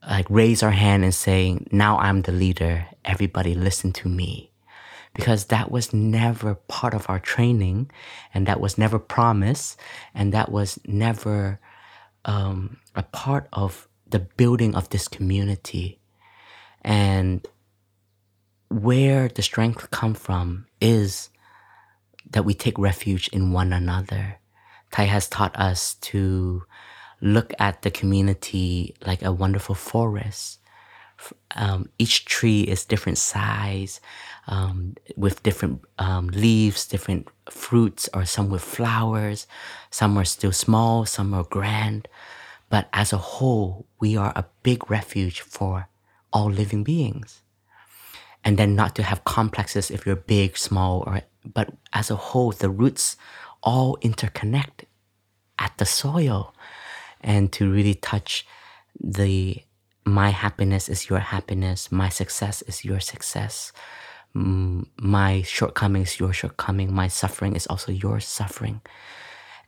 like 0.08 0.26
raise 0.30 0.62
our 0.62 0.70
hand 0.70 1.04
and 1.04 1.14
saying 1.14 1.66
now 1.72 1.98
i'm 1.98 2.22
the 2.22 2.32
leader. 2.32 2.86
Everybody 3.04 3.54
listen 3.54 3.92
to 3.92 4.08
me. 4.08 4.52
Because 5.14 5.46
that 5.46 5.70
was 5.70 5.94
never 5.94 6.54
part 6.54 6.92
of 6.92 7.08
our 7.08 7.18
training 7.18 7.90
and 8.34 8.46
that 8.46 8.60
was 8.60 8.76
never 8.76 8.98
promised 8.98 9.80
and 10.14 10.30
that 10.34 10.52
was 10.52 10.78
never 10.86 11.58
um, 12.26 12.76
a 12.94 13.02
part 13.02 13.48
of 13.50 13.88
the 14.06 14.18
building 14.18 14.74
of 14.74 14.90
this 14.90 15.08
community. 15.08 16.00
And 16.82 17.46
where 18.68 19.28
the 19.28 19.42
strength 19.42 19.90
come 19.90 20.14
from 20.14 20.66
is 20.80 21.30
that 22.30 22.44
we 22.44 22.54
take 22.54 22.78
refuge 22.78 23.28
in 23.28 23.52
one 23.52 23.72
another. 23.72 24.38
Thay 24.90 25.06
has 25.06 25.28
taught 25.28 25.56
us 25.56 25.94
to 25.94 26.64
look 27.20 27.52
at 27.58 27.82
the 27.82 27.90
community 27.90 28.94
like 29.06 29.22
a 29.22 29.32
wonderful 29.32 29.74
forest. 29.74 30.58
Um, 31.54 31.88
each 31.98 32.26
tree 32.26 32.62
is 32.62 32.84
different 32.84 33.18
size, 33.18 34.00
um, 34.48 34.96
with 35.16 35.42
different 35.42 35.82
um, 35.98 36.28
leaves, 36.28 36.86
different 36.86 37.28
fruits, 37.48 38.08
or 38.12 38.26
some 38.26 38.50
with 38.50 38.62
flowers. 38.62 39.46
Some 39.90 40.18
are 40.18 40.26
still 40.26 40.52
small, 40.52 41.06
some 41.06 41.32
are 41.32 41.44
grand. 41.44 42.08
But 42.68 42.88
as 42.92 43.12
a 43.12 43.18
whole, 43.18 43.86
we 43.98 44.16
are 44.16 44.32
a 44.36 44.44
big 44.62 44.90
refuge 44.90 45.40
for 45.40 45.88
all 46.32 46.50
living 46.50 46.84
beings 46.84 47.42
and 48.46 48.56
then 48.58 48.76
not 48.76 48.94
to 48.94 49.02
have 49.02 49.24
complexes 49.24 49.90
if 49.90 50.06
you're 50.06 50.14
big, 50.14 50.56
small, 50.56 51.02
or 51.04 51.20
but 51.44 51.68
as 51.92 52.10
a 52.12 52.16
whole, 52.16 52.52
the 52.52 52.70
roots 52.70 53.16
all 53.60 53.98
interconnect 54.02 54.84
at 55.58 55.76
the 55.78 55.84
soil, 55.84 56.54
and 57.20 57.52
to 57.52 57.70
really 57.70 57.94
touch 57.94 58.46
the 59.00 59.58
my 60.04 60.30
happiness 60.30 60.88
is 60.88 61.10
your 61.10 61.18
happiness, 61.18 61.90
my 61.90 62.08
success 62.08 62.62
is 62.62 62.84
your 62.84 63.00
success, 63.00 63.72
my 64.32 65.42
shortcomings 65.42 66.20
your 66.20 66.32
shortcoming, 66.32 66.94
my 66.94 67.08
suffering 67.08 67.56
is 67.56 67.66
also 67.66 67.90
your 67.90 68.20
suffering, 68.20 68.80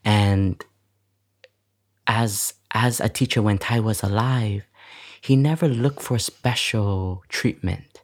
and 0.05 0.65
as 2.07 2.55
as 2.71 3.01
a 3.01 3.09
teacher 3.09 3.43
when 3.43 3.59
Thay 3.59 3.81
was 3.81 4.05
alive, 4.05 4.63
he 5.21 5.35
never 5.35 5.67
looked 5.67 6.01
for 6.01 6.17
special 6.21 7.25
treatment 7.29 8.03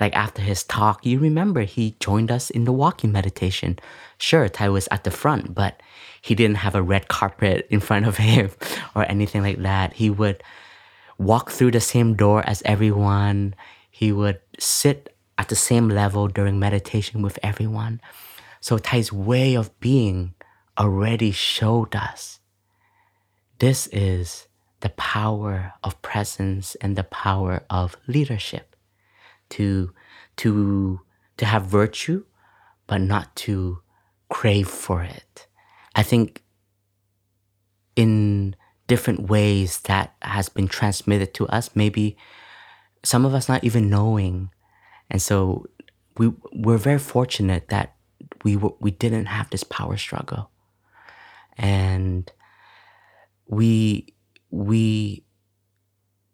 like 0.00 0.14
after 0.14 0.42
his 0.42 0.64
talk, 0.64 1.04
you 1.04 1.18
remember 1.18 1.62
he 1.62 1.96
joined 2.00 2.30
us 2.30 2.50
in 2.50 2.64
the 2.64 2.72
walking 2.72 3.12
meditation. 3.12 3.78
Sure, 4.18 4.48
Thay 4.48 4.68
was 4.68 4.88
at 4.90 5.04
the 5.04 5.10
front, 5.10 5.54
but 5.54 5.82
he 6.22 6.34
didn't 6.34 6.56
have 6.58 6.74
a 6.74 6.82
red 6.82 7.08
carpet 7.08 7.66
in 7.70 7.80
front 7.80 8.06
of 8.06 8.16
him 8.16 8.50
or 8.94 9.04
anything 9.10 9.42
like 9.42 9.62
that. 9.62 9.94
He 9.94 10.10
would 10.10 10.42
walk 11.18 11.50
through 11.50 11.72
the 11.72 11.80
same 11.80 12.14
door 12.14 12.42
as 12.46 12.62
everyone. 12.64 13.54
He 13.90 14.12
would 14.12 14.40
sit 14.58 15.14
at 15.36 15.48
the 15.48 15.56
same 15.56 15.88
level 15.88 16.28
during 16.28 16.58
meditation 16.58 17.22
with 17.22 17.38
everyone. 17.42 18.00
So 18.60 18.78
Thay's 18.78 19.12
way 19.12 19.54
of 19.54 19.78
being 19.80 20.34
already 20.78 21.32
showed 21.32 21.94
us 21.94 22.38
this 23.58 23.88
is 23.88 24.46
the 24.80 24.90
power 24.90 25.72
of 25.82 26.00
presence 26.02 26.76
and 26.76 26.94
the 26.94 27.04
power 27.04 27.64
of 27.68 27.96
leadership 28.06 28.76
to 29.50 29.92
to 30.38 31.00
to 31.36 31.46
have 31.46 31.64
virtue, 31.66 32.24
but 32.86 33.00
not 33.00 33.34
to 33.36 33.80
crave 34.28 34.68
for 34.68 35.02
it. 35.02 35.46
I 35.94 36.02
think 36.02 36.42
in 37.96 38.54
different 38.86 39.28
ways 39.28 39.80
that 39.80 40.14
has 40.22 40.48
been 40.48 40.68
transmitted 40.68 41.34
to 41.34 41.46
us, 41.48 41.70
maybe 41.74 42.16
some 43.04 43.24
of 43.24 43.34
us 43.34 43.48
not 43.48 43.64
even 43.64 43.90
knowing. 43.90 44.50
And 45.10 45.20
so 45.22 45.66
we 46.16 46.32
we're 46.52 46.78
very 46.78 46.98
fortunate 46.98 47.68
that 47.68 47.94
we 48.44 48.56
were, 48.56 48.72
we 48.80 48.90
didn't 48.90 49.26
have 49.26 49.50
this 49.50 49.64
power 49.64 49.96
struggle. 49.96 50.50
And 51.56 52.30
we 53.46 54.14
we 54.50 55.24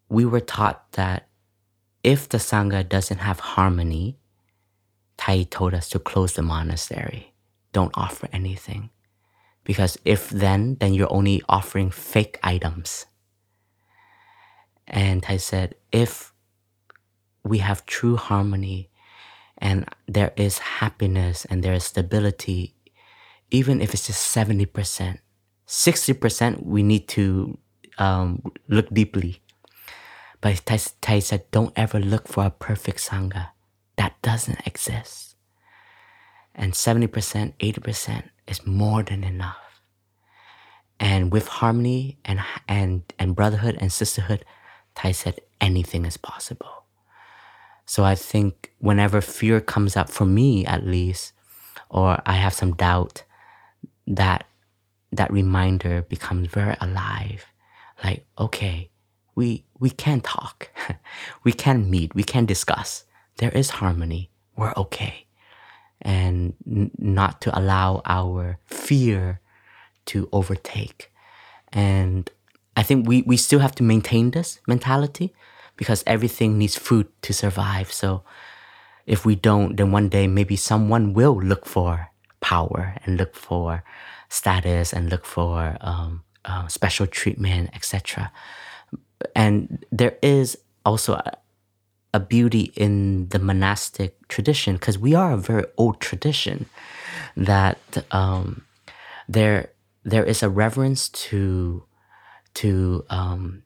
we 0.09 0.25
were 0.25 0.41
taught 0.41 0.93
that 0.93 1.29
if 2.05 2.29
the 2.29 2.39
Sangha 2.39 2.87
doesn't 2.87 3.19
have 3.19 3.41
harmony, 3.41 4.19
Thay 5.17 5.45
told 5.45 5.75
us 5.75 5.89
to 5.91 5.99
close 5.99 6.35
the 6.35 6.43
monastery. 6.43 7.33
Don't 7.73 7.93
offer 7.95 8.29
anything. 8.33 8.91
Because 9.65 9.97
if 10.05 10.29
then, 10.29 10.77
then 10.81 10.93
you're 10.93 11.13
only 11.13 11.43
offering 11.49 11.91
fake 11.91 12.39
items. 12.43 13.07
And 14.87 15.23
Thay 15.23 15.39
said, 15.39 15.77
if 15.91 16.35
we 17.43 17.59
have 17.59 17.87
true 17.87 18.17
harmony 18.17 18.91
and 19.57 19.89
there 20.07 20.33
is 20.37 20.59
happiness 20.59 21.47
and 21.47 21.63
there 21.63 21.73
is 21.73 21.85
stability, 21.85 22.75
even 23.51 23.81
if 23.81 23.95
it's 23.95 24.07
just 24.07 24.35
70%, 24.37 25.19
60%, 25.67 26.67
we 26.67 26.83
need 26.83 27.09
to 27.09 27.57
um, 27.97 28.43
look 28.69 28.91
deeply 28.91 29.41
but 30.45 30.61
Thay, 31.01 31.21
said, 31.21 31.51
don't 31.53 31.73
ever 31.75 31.99
look 31.99 32.29
for 32.29 32.45
a 32.45 32.51
perfect 32.51 32.99
Sangha. 32.99 33.49
That 33.97 34.21
doesn't 34.21 34.67
exist. 34.67 35.37
And 36.55 36.75
70%, 36.75 37.55
80% 37.59 38.25
is 38.47 38.67
more 38.67 39.03
than 39.03 39.25
enough. 39.25 39.81
And 41.01 41.33
with 41.33 41.49
harmony 41.49 42.19
and, 42.27 42.41
and, 42.69 43.11
and 43.19 43.35
brotherhood 43.35 43.79
and 43.81 43.91
sisterhood, 43.91 44.45
Thay 44.95 45.15
said, 45.15 45.41
anything 45.63 46.05
is 46.05 46.19
possible. 46.19 46.85
So 47.87 48.05
I 48.05 48.15
think 48.15 48.75
whenever 48.81 49.23
fear 49.23 49.63
comes 49.63 49.97
up, 49.97 50.11
for 50.11 50.27
me 50.27 50.67
at 50.67 50.85
least, 50.85 51.33
or 51.89 52.21
I 52.27 52.35
have 52.35 52.53
some 52.53 52.75
doubt, 52.75 53.25
that 54.07 54.47
that 55.11 55.33
reminder 55.33 56.03
becomes 56.03 56.49
very 56.49 56.77
alive. 56.83 57.47
Like, 58.05 58.27
okay, 58.39 58.91
we 59.35 59.65
we 59.79 59.91
can 59.91 60.21
talk, 60.21 60.71
we 61.45 61.53
can 61.53 61.91
meet, 61.91 62.15
we 62.15 62.23
can 62.23 62.47
discuss. 62.47 63.05
There 63.39 63.51
is 63.51 63.71
harmony. 63.71 64.31
We're 64.57 64.73
okay, 64.77 65.27
and 66.03 66.55
n- 66.67 66.91
not 66.99 67.41
to 67.43 67.59
allow 67.59 68.03
our 68.07 68.59
fear 68.67 69.41
to 70.07 70.29
overtake. 70.33 71.13
And 71.73 72.31
I 72.77 72.83
think 72.83 73.09
we 73.09 73.23
we 73.23 73.37
still 73.37 73.59
have 73.61 73.75
to 73.77 73.83
maintain 73.83 74.31
this 74.31 74.61
mentality 74.67 75.35
because 75.77 76.05
everything 76.07 76.57
needs 76.59 76.77
food 76.77 77.09
to 77.23 77.33
survive. 77.33 77.93
So 77.93 78.23
if 79.07 79.27
we 79.27 79.35
don't, 79.35 79.77
then 79.77 79.91
one 79.91 80.09
day 80.09 80.27
maybe 80.29 80.57
someone 80.57 81.15
will 81.15 81.37
look 81.41 81.67
for 81.67 82.09
power 82.41 82.95
and 83.05 83.17
look 83.17 83.35
for 83.35 83.83
status 84.29 84.93
and 84.93 85.11
look 85.11 85.25
for 85.25 85.77
um, 85.81 86.23
uh, 86.45 86.69
special 86.69 87.07
treatment, 87.07 87.71
etc 87.75 88.31
and 89.35 89.85
there 89.91 90.17
is 90.23 90.59
also 90.85 91.15
a, 91.15 91.33
a 92.13 92.21
beauty 92.21 92.73
in 92.77 93.29
the 93.29 93.39
monastic 93.39 94.27
tradition 94.29 94.75
because 94.75 94.99
we 94.99 95.15
are 95.15 95.33
a 95.33 95.39
very 95.39 95.65
old 95.77 96.01
tradition 96.01 96.67
that 97.37 97.79
um, 98.11 98.65
there 99.29 99.71
there 100.05 100.25
is 100.25 100.43
a 100.43 100.49
reverence 100.49 101.09
to 101.09 101.83
to 102.55 103.05
um, 103.11 103.63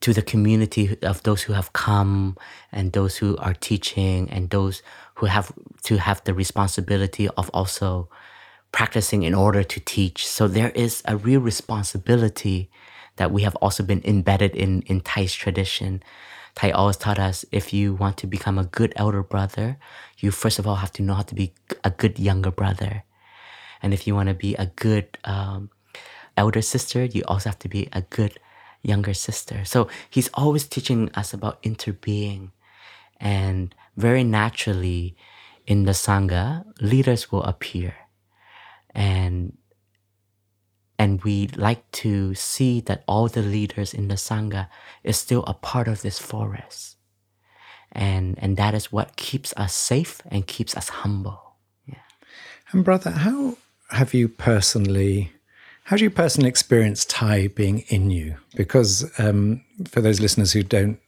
to 0.00 0.12
the 0.12 0.22
community 0.22 0.98
of 1.02 1.22
those 1.22 1.42
who 1.42 1.52
have 1.52 1.72
come 1.72 2.36
and 2.72 2.92
those 2.92 3.16
who 3.16 3.36
are 3.38 3.54
teaching 3.54 4.28
and 4.30 4.50
those 4.50 4.82
who 5.14 5.26
have 5.26 5.52
to 5.84 5.96
have 5.96 6.22
the 6.24 6.34
responsibility 6.34 7.28
of 7.28 7.48
also 7.50 8.08
practicing 8.72 9.22
in 9.22 9.34
order 9.34 9.62
to 9.62 9.78
teach. 9.80 10.26
So 10.26 10.48
there 10.48 10.70
is 10.70 11.02
a 11.04 11.16
real 11.16 11.40
responsibility 11.40 12.70
that 13.22 13.30
we 13.30 13.42
have 13.42 13.54
also 13.62 13.84
been 13.84 14.02
embedded 14.04 14.56
in 14.56 14.82
in 14.90 14.98
Thay's 15.00 15.32
tradition. 15.32 16.02
Thay 16.56 16.72
always 16.72 16.96
taught 16.96 17.20
us 17.20 17.44
if 17.52 17.72
you 17.72 17.94
want 17.94 18.16
to 18.18 18.26
become 18.26 18.58
a 18.58 18.64
good 18.78 18.92
elder 18.96 19.22
brother, 19.22 19.78
you 20.18 20.32
first 20.32 20.58
of 20.58 20.66
all 20.66 20.82
have 20.82 20.92
to 20.94 21.04
know 21.06 21.14
how 21.14 21.22
to 21.30 21.36
be 21.36 21.54
a 21.84 21.90
good 21.90 22.18
younger 22.18 22.50
brother. 22.50 23.04
And 23.80 23.94
if 23.94 24.06
you 24.06 24.16
want 24.18 24.28
to 24.28 24.34
be 24.34 24.56
a 24.56 24.66
good 24.66 25.06
um, 25.22 25.70
elder 26.36 26.62
sister, 26.62 27.04
you 27.04 27.22
also 27.28 27.48
have 27.50 27.60
to 27.60 27.68
be 27.68 27.88
a 27.92 28.02
good 28.02 28.34
younger 28.82 29.14
sister. 29.14 29.64
So 29.64 29.86
he's 30.10 30.30
always 30.34 30.66
teaching 30.66 31.08
us 31.14 31.32
about 31.32 31.62
interbeing. 31.62 32.50
And 33.20 33.72
very 33.96 34.24
naturally, 34.24 35.14
in 35.64 35.84
the 35.84 35.94
Sangha, 35.94 36.64
leaders 36.80 37.30
will 37.30 37.44
appear. 37.44 37.94
And 38.90 39.56
and 41.02 41.20
we 41.24 41.48
like 41.56 41.90
to 41.90 42.32
see 42.32 42.80
that 42.82 43.02
all 43.08 43.26
the 43.26 43.42
leaders 43.42 43.92
in 43.92 44.06
the 44.06 44.14
Sangha 44.14 44.68
is 45.02 45.16
still 45.16 45.42
a 45.48 45.52
part 45.52 45.88
of 45.88 46.02
this 46.02 46.20
forest. 46.20 46.96
And, 47.90 48.38
and 48.38 48.56
that 48.56 48.72
is 48.72 48.92
what 48.92 49.16
keeps 49.16 49.52
us 49.56 49.74
safe 49.74 50.22
and 50.30 50.46
keeps 50.46 50.76
us 50.76 50.88
humble. 50.88 51.56
Yeah. 51.88 52.06
And 52.70 52.84
brother, 52.84 53.10
how 53.10 53.56
have 53.90 54.14
you 54.14 54.28
personally 54.28 55.32
how 55.86 55.96
do 55.96 56.04
you 56.04 56.10
personally 56.10 56.48
experience 56.48 57.04
Thay 57.04 57.48
being 57.48 57.80
in 57.88 58.12
you? 58.12 58.36
Because 58.54 59.10
um, 59.18 59.64
for 59.88 60.00
those 60.00 60.20
listeners 60.20 60.52
who 60.52 60.62
don't 60.62 61.00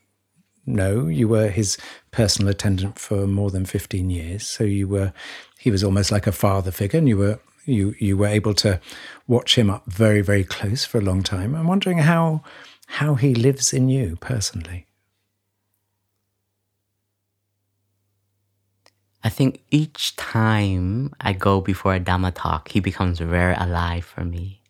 know, 0.66 1.06
you 1.06 1.28
were 1.28 1.48
his 1.48 1.78
personal 2.10 2.50
attendant 2.50 2.98
for 2.98 3.28
more 3.28 3.52
than 3.52 3.64
15 3.64 4.10
years. 4.10 4.44
So 4.44 4.64
you 4.64 4.88
were, 4.88 5.12
he 5.60 5.70
was 5.70 5.84
almost 5.84 6.10
like 6.10 6.26
a 6.26 6.32
father 6.32 6.72
figure, 6.72 6.98
and 6.98 7.08
you 7.08 7.16
were 7.16 7.38
you 7.64 7.94
you 7.98 8.16
were 8.16 8.26
able 8.26 8.54
to 8.54 8.80
watch 9.26 9.56
him 9.56 9.70
up 9.70 9.84
very 9.86 10.20
very 10.20 10.44
close 10.44 10.84
for 10.84 10.98
a 10.98 11.02
long 11.02 11.22
time. 11.22 11.54
I'm 11.54 11.66
wondering 11.66 11.98
how 11.98 12.42
how 12.86 13.14
he 13.14 13.34
lives 13.34 13.72
in 13.72 13.88
you 13.88 14.16
personally. 14.20 14.86
I 19.22 19.30
think 19.30 19.62
each 19.70 20.16
time 20.16 21.14
I 21.18 21.32
go 21.32 21.62
before 21.62 21.94
a 21.94 22.00
Dhamma 22.00 22.34
talk, 22.34 22.68
he 22.68 22.80
becomes 22.80 23.20
very 23.20 23.54
alive 23.54 24.04
for 24.04 24.22
me. 24.22 24.60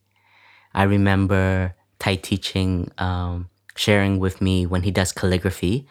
I 0.72 0.84
remember 0.84 1.74
Thay 1.98 2.16
teaching 2.16 2.90
um, 2.98 3.48
sharing 3.76 4.18
with 4.18 4.40
me 4.40 4.66
when 4.66 4.82
he 4.82 4.90
does 4.90 5.10
calligraphy. 5.10 5.86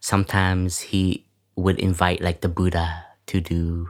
Sometimes 0.00 0.80
he 0.80 1.24
would 1.56 1.78
invite 1.78 2.20
like 2.20 2.40
the 2.40 2.48
Buddha 2.48 3.04
to 3.26 3.40
do 3.40 3.88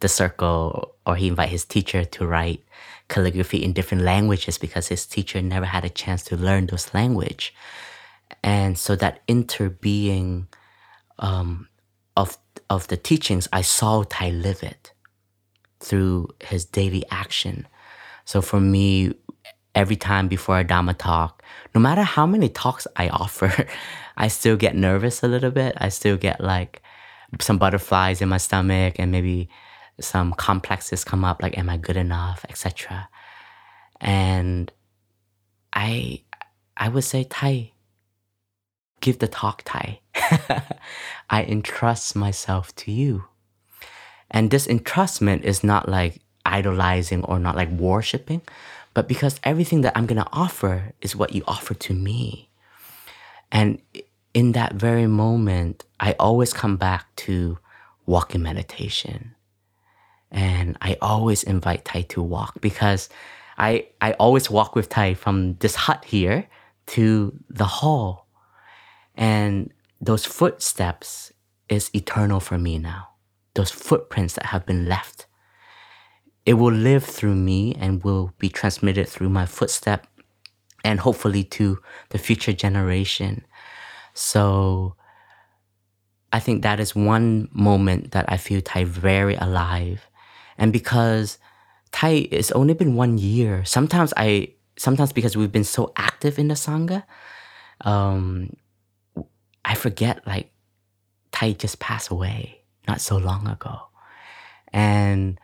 the 0.00 0.08
circle 0.08 0.94
or 1.10 1.16
he 1.16 1.28
invite 1.28 1.48
his 1.48 1.64
teacher 1.64 2.04
to 2.04 2.26
write 2.26 2.62
calligraphy 3.08 3.62
in 3.62 3.72
different 3.72 4.04
languages 4.04 4.58
because 4.58 4.88
his 4.88 5.04
teacher 5.06 5.42
never 5.42 5.66
had 5.66 5.84
a 5.84 5.88
chance 5.88 6.22
to 6.22 6.36
learn 6.36 6.66
those 6.66 6.94
language. 6.94 7.52
And 8.44 8.78
so 8.78 8.94
that 8.96 9.26
interbeing 9.26 10.46
um, 11.18 11.68
of 12.16 12.38
of 12.68 12.86
the 12.88 12.96
teachings 12.96 13.48
i 13.52 13.62
saw 13.62 14.02
thay 14.02 14.30
live 14.30 14.62
it 14.62 14.92
through 15.80 16.28
his 16.40 16.64
daily 16.64 17.04
action. 17.10 17.66
So 18.24 18.40
for 18.42 18.60
me 18.60 19.14
every 19.74 19.96
time 19.96 20.28
before 20.28 20.58
a 20.58 20.64
dhamma 20.64 20.96
talk 20.96 21.42
no 21.74 21.80
matter 21.80 22.02
how 22.02 22.26
many 22.26 22.48
talks 22.48 22.86
i 22.96 23.08
offer 23.08 23.66
i 24.16 24.26
still 24.28 24.56
get 24.56 24.74
nervous 24.74 25.22
a 25.22 25.28
little 25.28 25.50
bit. 25.50 25.74
I 25.78 25.88
still 25.88 26.16
get 26.16 26.40
like 26.40 26.82
some 27.40 27.58
butterflies 27.58 28.20
in 28.20 28.28
my 28.28 28.38
stomach 28.38 28.96
and 28.98 29.12
maybe 29.12 29.48
some 30.02 30.32
complexes 30.32 31.04
come 31.04 31.24
up 31.24 31.42
like 31.42 31.56
am 31.58 31.68
i 31.68 31.76
good 31.76 31.96
enough 31.96 32.44
etc 32.48 33.08
and 34.00 34.72
i 35.72 36.20
i 36.76 36.88
would 36.88 37.04
say 37.04 37.24
thay 37.24 37.72
give 39.00 39.18
the 39.18 39.28
talk 39.28 39.62
thay 39.64 40.00
i 41.30 41.42
entrust 41.44 42.14
myself 42.14 42.74
to 42.76 42.92
you. 42.92 43.24
And 44.30 44.50
this 44.50 44.66
entrustment 44.66 45.42
is 45.42 45.64
not 45.64 45.88
like 45.88 46.20
idolizing 46.46 47.24
or 47.24 47.38
not 47.38 47.56
like 47.56 47.68
worshiping 47.70 48.42
but 48.94 49.06
because 49.06 49.38
everything 49.44 49.82
that 49.82 49.96
i'm 49.96 50.06
going 50.06 50.20
to 50.22 50.28
offer 50.32 50.92
is 51.00 51.14
what 51.14 51.34
you 51.34 51.42
offer 51.46 51.74
to 51.74 51.94
me. 51.94 52.48
And 53.52 53.80
in 54.32 54.52
that 54.52 54.74
very 54.74 55.06
moment 55.06 55.84
i 55.98 56.14
always 56.18 56.52
come 56.52 56.76
back 56.76 57.14
to 57.16 57.58
walking 58.06 58.42
meditation 58.42 59.34
and 60.30 60.76
I 60.80 60.96
always 61.00 61.42
invite 61.42 61.84
Thay 61.84 62.02
to 62.02 62.22
walk 62.22 62.60
because 62.60 63.08
I 63.58 63.88
I 64.00 64.12
always 64.12 64.50
walk 64.50 64.74
with 64.74 64.88
Thay 64.88 65.14
from 65.14 65.56
this 65.56 65.74
hut 65.74 66.04
here 66.04 66.48
to 66.88 67.32
the 67.48 67.64
hall, 67.64 68.26
and 69.14 69.72
those 70.00 70.24
footsteps 70.24 71.32
is 71.68 71.90
eternal 71.94 72.40
for 72.40 72.58
me 72.58 72.78
now. 72.78 73.08
Those 73.54 73.70
footprints 73.70 74.34
that 74.34 74.46
have 74.46 74.66
been 74.66 74.86
left, 74.88 75.26
it 76.46 76.54
will 76.54 76.72
live 76.72 77.04
through 77.04 77.34
me 77.34 77.74
and 77.74 78.02
will 78.04 78.32
be 78.38 78.48
transmitted 78.48 79.08
through 79.08 79.30
my 79.30 79.46
footstep, 79.46 80.06
and 80.84 81.00
hopefully 81.00 81.44
to 81.44 81.78
the 82.10 82.18
future 82.18 82.52
generation. 82.52 83.44
So. 84.14 84.94
I 86.32 86.38
think 86.38 86.62
that 86.62 86.78
is 86.78 86.94
one 86.94 87.48
moment 87.50 88.12
that 88.12 88.24
I 88.28 88.36
feel 88.36 88.60
Thay 88.64 88.84
very 88.84 89.34
alive 89.34 90.08
and 90.60 90.72
because 90.72 91.38
Thay 91.92 92.18
it's 92.18 92.52
only 92.52 92.74
been 92.74 92.94
one 92.94 93.18
year, 93.18 93.64
sometimes 93.64 94.14
I 94.16 94.54
sometimes 94.78 95.12
because 95.12 95.36
we've 95.36 95.50
been 95.50 95.64
so 95.64 95.92
active 95.96 96.38
in 96.38 96.46
the 96.46 96.54
sangha, 96.54 97.02
um, 97.80 98.54
I 99.64 99.74
forget 99.74 100.24
like 100.24 100.52
Thay 101.32 101.54
just 101.54 101.80
passed 101.80 102.10
away 102.10 102.60
not 102.86 103.00
so 103.00 103.16
long 103.16 103.48
ago, 103.48 103.88
and 104.72 105.40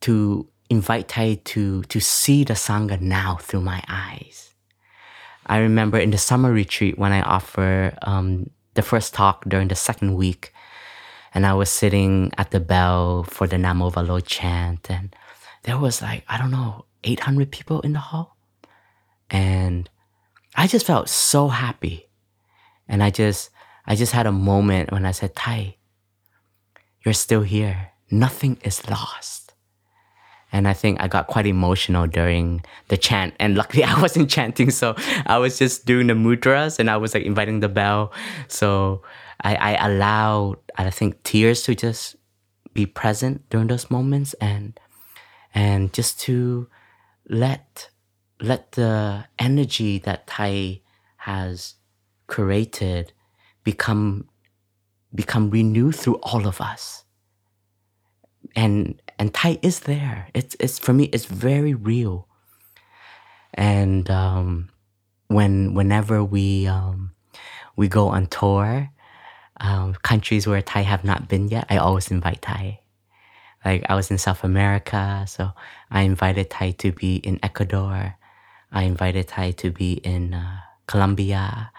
to 0.00 0.48
invite 0.70 1.08
Thay 1.08 1.34
to 1.52 1.82
to 1.82 2.00
see 2.00 2.44
the 2.44 2.54
sangha 2.54 2.98
now 2.98 3.36
through 3.36 3.60
my 3.60 3.82
eyes. 3.88 4.54
I 5.46 5.58
remember 5.58 5.98
in 5.98 6.10
the 6.10 6.18
summer 6.18 6.50
retreat 6.50 6.98
when 6.98 7.12
I 7.12 7.20
offer 7.20 7.94
um, 8.00 8.48
the 8.72 8.80
first 8.80 9.12
talk 9.12 9.44
during 9.46 9.68
the 9.68 9.74
second 9.74 10.14
week, 10.14 10.53
and 11.34 11.44
I 11.44 11.52
was 11.52 11.68
sitting 11.68 12.32
at 12.38 12.52
the 12.52 12.60
bell 12.60 13.24
for 13.24 13.46
the 13.46 13.56
Namo 13.56 13.92
Valo 13.92 14.22
chant, 14.24 14.88
and 14.88 15.14
there 15.64 15.78
was 15.78 16.00
like 16.00 16.24
I 16.28 16.38
don't 16.38 16.52
know 16.52 16.86
800 17.02 17.50
people 17.50 17.80
in 17.80 17.92
the 17.92 17.98
hall, 17.98 18.36
and 19.28 19.90
I 20.54 20.68
just 20.68 20.86
felt 20.86 21.08
so 21.08 21.48
happy, 21.48 22.08
and 22.88 23.02
I 23.02 23.10
just 23.10 23.50
I 23.84 23.96
just 23.96 24.12
had 24.12 24.26
a 24.26 24.32
moment 24.32 24.92
when 24.92 25.04
I 25.04 25.10
said, 25.10 25.34
"Thay, 25.34 25.78
you're 27.04 27.14
still 27.14 27.42
here. 27.42 27.90
Nothing 28.10 28.58
is 28.62 28.88
lost." 28.88 29.44
And 30.52 30.68
I 30.68 30.72
think 30.72 31.02
I 31.02 31.08
got 31.08 31.26
quite 31.26 31.46
emotional 31.48 32.06
during 32.06 32.62
the 32.86 32.96
chant. 32.96 33.34
And 33.40 33.56
luckily 33.56 33.82
I 33.92 34.00
wasn't 34.00 34.30
chanting, 34.30 34.70
so 34.70 34.94
I 35.26 35.38
was 35.38 35.58
just 35.58 35.84
doing 35.84 36.06
the 36.06 36.14
mudras 36.14 36.78
and 36.78 36.88
I 36.88 36.96
was 36.96 37.12
like 37.12 37.24
inviting 37.24 37.58
the 37.58 37.68
bell. 37.68 38.12
So 38.46 39.02
I, 39.40 39.54
I 39.54 39.86
allowed 39.86 40.56
I 40.76 40.90
think 40.90 41.22
tears 41.22 41.62
to 41.64 41.74
just 41.74 42.16
be 42.72 42.86
present 42.86 43.48
during 43.50 43.68
those 43.68 43.90
moments 43.90 44.34
and 44.34 44.78
and 45.54 45.92
just 45.92 46.20
to 46.20 46.68
let 47.28 47.88
let 48.40 48.72
the 48.72 49.24
energy 49.38 49.98
that 49.98 50.26
Thay 50.26 50.82
has 51.18 51.74
created 52.26 53.12
become 53.62 54.28
become 55.14 55.50
renewed 55.50 55.94
through 55.94 56.16
all 56.16 56.46
of 56.46 56.60
us. 56.60 57.04
And 58.56 59.00
and 59.18 59.32
Thay 59.32 59.58
is 59.62 59.80
there. 59.80 60.28
It's 60.34 60.56
it's 60.60 60.78
for 60.78 60.92
me 60.92 61.04
it's 61.04 61.24
very 61.26 61.74
real. 61.74 62.28
And 63.54 64.10
um, 64.10 64.70
when 65.28 65.74
whenever 65.74 66.24
we 66.24 66.66
um, 66.66 67.12
we 67.76 67.88
go 67.88 68.08
on 68.08 68.26
tour 68.26 68.90
um, 69.64 69.94
countries 69.94 70.46
where 70.46 70.60
Thay 70.60 70.82
have 70.82 71.04
not 71.04 71.26
been 71.28 71.48
yet, 71.48 71.66
I 71.70 71.78
always 71.78 72.10
invite 72.10 72.42
Thay. 72.42 72.80
Like 73.64 73.84
I 73.88 73.94
was 73.94 74.10
in 74.10 74.18
South 74.18 74.44
America, 74.44 75.24
so 75.26 75.52
I 75.90 76.02
invited 76.02 76.50
Thay 76.50 76.72
to 76.72 76.92
be 76.92 77.16
in 77.16 77.40
Ecuador. 77.42 78.14
I 78.70 78.82
invited 78.82 79.28
Thay 79.28 79.52
to 79.52 79.70
be 79.70 79.94
in 79.94 80.34
uh, 80.34 80.60
Colombia, 80.86 81.72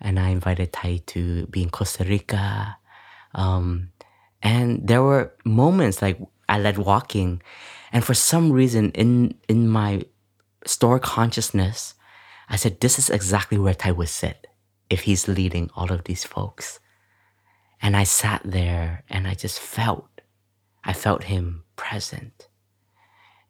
and 0.00 0.20
I 0.20 0.28
invited 0.28 0.72
Thay 0.72 0.98
to 1.06 1.46
be 1.46 1.62
in 1.62 1.70
Costa 1.70 2.04
Rica. 2.04 2.76
Um, 3.34 3.90
and 4.40 4.86
there 4.86 5.02
were 5.02 5.34
moments 5.44 6.00
like 6.00 6.20
I 6.48 6.60
led 6.60 6.78
walking, 6.78 7.42
and 7.92 8.04
for 8.04 8.14
some 8.14 8.52
reason 8.52 8.92
in 8.92 9.34
in 9.48 9.66
my 9.66 10.04
store 10.64 11.00
consciousness, 11.00 11.94
I 12.48 12.54
said, 12.54 12.78
"This 12.78 12.96
is 12.96 13.10
exactly 13.10 13.58
where 13.58 13.74
Thay 13.74 13.90
would 13.90 14.08
sit 14.08 14.46
if 14.88 15.02
he's 15.02 15.26
leading 15.26 15.68
all 15.74 15.90
of 15.90 16.04
these 16.04 16.22
folks." 16.22 16.78
And 17.82 17.96
I 17.96 18.04
sat 18.04 18.42
there 18.44 19.04
and 19.10 19.26
I 19.28 19.34
just 19.34 19.60
felt, 19.60 20.08
I 20.84 20.92
felt 20.92 21.24
him 21.24 21.64
present. 21.76 22.48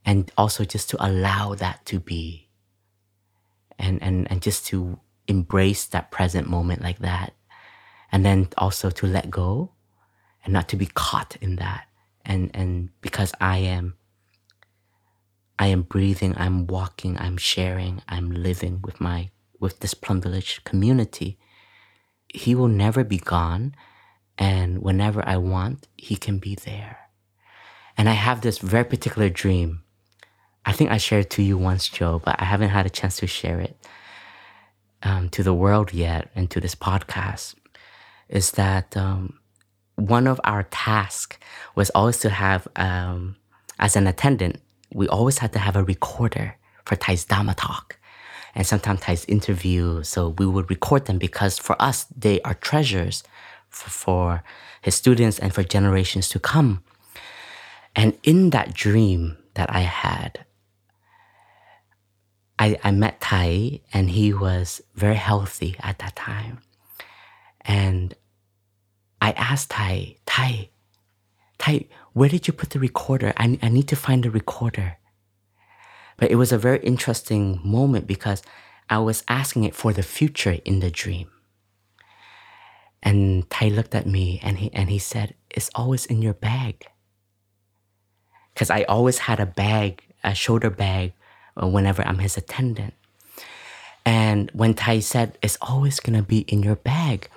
And 0.05 0.31
also 0.39 0.65
just 0.65 0.91
to 0.91 0.99
allow 1.07 1.55
that 1.57 1.87
to 1.87 2.01
be. 2.01 2.47
and, 3.79 4.03
and, 4.03 4.31
and 4.31 4.43
just 4.43 4.67
to 4.69 5.01
embrace 5.29 5.87
that 5.87 6.13
present 6.13 6.49
moment 6.49 6.83
like 6.83 7.01
that. 7.01 7.35
And 8.13 8.27
then 8.27 8.49
also 8.59 8.91
to 8.91 9.07
let 9.07 9.31
go 9.31 9.73
and 10.45 10.53
not 10.53 10.69
to 10.71 10.77
be 10.77 10.87
caught 10.87 11.37
in 11.41 11.57
that. 11.57 11.87
And, 12.25 12.51
and 12.55 12.91
because 13.01 13.33
I 13.41 13.59
am, 13.59 13.97
I 15.59 15.69
am 15.69 15.83
breathing, 15.83 16.35
I'm 16.39 16.67
walking, 16.67 17.19
I'm 17.19 17.37
sharing, 17.37 18.03
I'm 18.09 18.31
living 18.31 18.81
with 18.83 19.01
my, 19.01 19.31
with 19.61 19.81
this 19.81 19.95
plum 19.95 20.21
village 20.23 20.63
community. 20.65 21.39
He 22.33 22.55
will 22.55 22.69
never 22.69 23.05
be 23.05 23.19
gone. 23.19 23.75
And 24.39 24.83
whenever 24.83 25.27
I 25.27 25.37
want, 25.37 25.89
he 25.97 26.17
can 26.17 26.39
be 26.39 26.55
there. 26.55 26.99
And 27.97 28.09
I 28.09 28.13
have 28.13 28.41
this 28.41 28.59
very 28.59 28.85
particular 28.85 29.29
dream. 29.29 29.83
I 30.65 30.73
think 30.73 30.91
I 30.91 30.99
shared 30.99 31.31
to 31.31 31.43
you 31.43 31.59
once, 31.59 31.89
Joe, 31.89 32.21
but 32.25 32.37
I 32.39 32.45
haven't 32.45 32.69
had 32.69 32.87
a 32.87 32.91
chance 32.91 33.17
to 33.17 33.27
share 33.27 33.59
it 33.61 33.77
um, 35.03 35.29
to 35.31 35.43
the 35.43 35.55
world 35.55 35.93
yet 35.93 36.31
and 36.37 36.49
to 36.51 36.61
this 36.61 36.77
podcast. 36.77 37.57
Is 38.29 38.53
that 38.53 38.97
um, 38.97 39.41
one 39.97 40.29
of 40.29 40.41
our 40.45 40.63
tasks 40.65 41.39
was 41.75 41.91
always 41.91 42.19
to 42.19 42.31
have, 42.31 42.69
um, 42.77 43.37
as 43.81 43.97
an 43.97 44.07
attendant, 44.07 44.61
we 44.93 45.09
always 45.09 45.39
had 45.39 45.53
to 45.55 45.59
have 45.59 45.75
a 45.75 45.83
recorder 45.83 46.57
for 46.85 46.95
Thay's 46.95 47.25
Dharma 47.25 47.55
talk 47.55 47.99
and 48.55 48.67
sometimes 48.67 49.01
Thay's 49.01 49.25
interview. 49.25 50.03
So 50.03 50.31
we 50.39 50.47
would 50.47 50.71
record 50.71 51.07
them 51.07 51.19
because 51.19 51.59
for 51.59 51.81
us, 51.81 52.07
they 52.17 52.41
are 52.43 52.55
treasures 52.55 53.23
for, 53.71 54.43
his 54.83 54.95
students 54.95 55.39
and 55.39 55.55
for 55.55 55.63
generations 55.63 56.29
to 56.31 56.39
come. 56.39 56.83
And 57.95 58.17
in 58.23 58.51
that 58.51 58.75
dream 58.75 59.37
that 59.55 59.71
I 59.75 59.81
had, 59.81 60.45
I, 62.59 62.79
I 62.83 62.91
met 62.91 63.21
Thay, 63.21 63.83
and 63.93 64.11
he 64.11 64.33
was 64.33 64.83
very 64.95 65.15
healthy 65.15 65.77
at 65.81 65.99
that 66.01 66.17
time. 66.17 66.61
And 67.61 68.15
I 69.21 69.33
asked 69.33 69.71
Thay, 69.71 70.19
Thay, 70.27 70.71
Thay, 71.59 71.89
where 72.13 72.29
did 72.29 72.47
you 72.47 72.53
put 72.53 72.71
the 72.71 72.79
recorder? 72.79 73.33
I, 73.37 73.59
I 73.63 73.69
need 73.69 73.89
to 73.89 73.97
find 73.97 74.23
the 74.25 74.31
recorder. 74.31 74.97
But 76.17 76.31
it 76.31 76.37
was 76.37 76.53
a 76.53 76.59
very 76.59 76.81
interesting 76.81 77.61
moment 77.63 78.07
because 78.07 78.43
I 78.91 78.99
was 78.99 79.23
asking 79.29 79.65
it 79.65 79.75
for 79.75 79.93
the 79.93 80.03
future 80.03 80.59
in 80.65 80.81
the 80.81 80.91
dream. 80.91 81.31
And 83.03 83.49
Thay 83.51 83.71
looked 83.71 83.95
at 83.95 84.07
me 84.07 84.41
and 84.43 84.59
he, 84.59 84.73
and 84.73 84.91
he 84.91 84.99
said, 84.99 85.35
It's 85.51 85.71
always 85.75 86.07
in 86.07 86.23
your 86.23 86.35
bag. 86.35 86.87
Because 88.53 88.71
I 88.71 88.83
always 88.85 89.19
had 89.19 89.39
a 89.41 89.47
bag, 89.47 90.03
a 90.25 90.35
shoulder 90.35 90.71
bag, 90.71 91.13
uh, 91.61 91.69
whenever 91.69 92.03
I'm 92.03 92.19
his 92.19 92.37
attendant. 92.37 92.95
And 94.05 94.51
when 94.53 94.75
Thay 94.75 95.01
said, 95.01 95.39
It's 95.43 95.59
always 95.61 96.01
going 96.01 96.17
to 96.17 96.23
be 96.23 96.41
in 96.41 96.63
your 96.63 96.77
bag, 96.77 97.29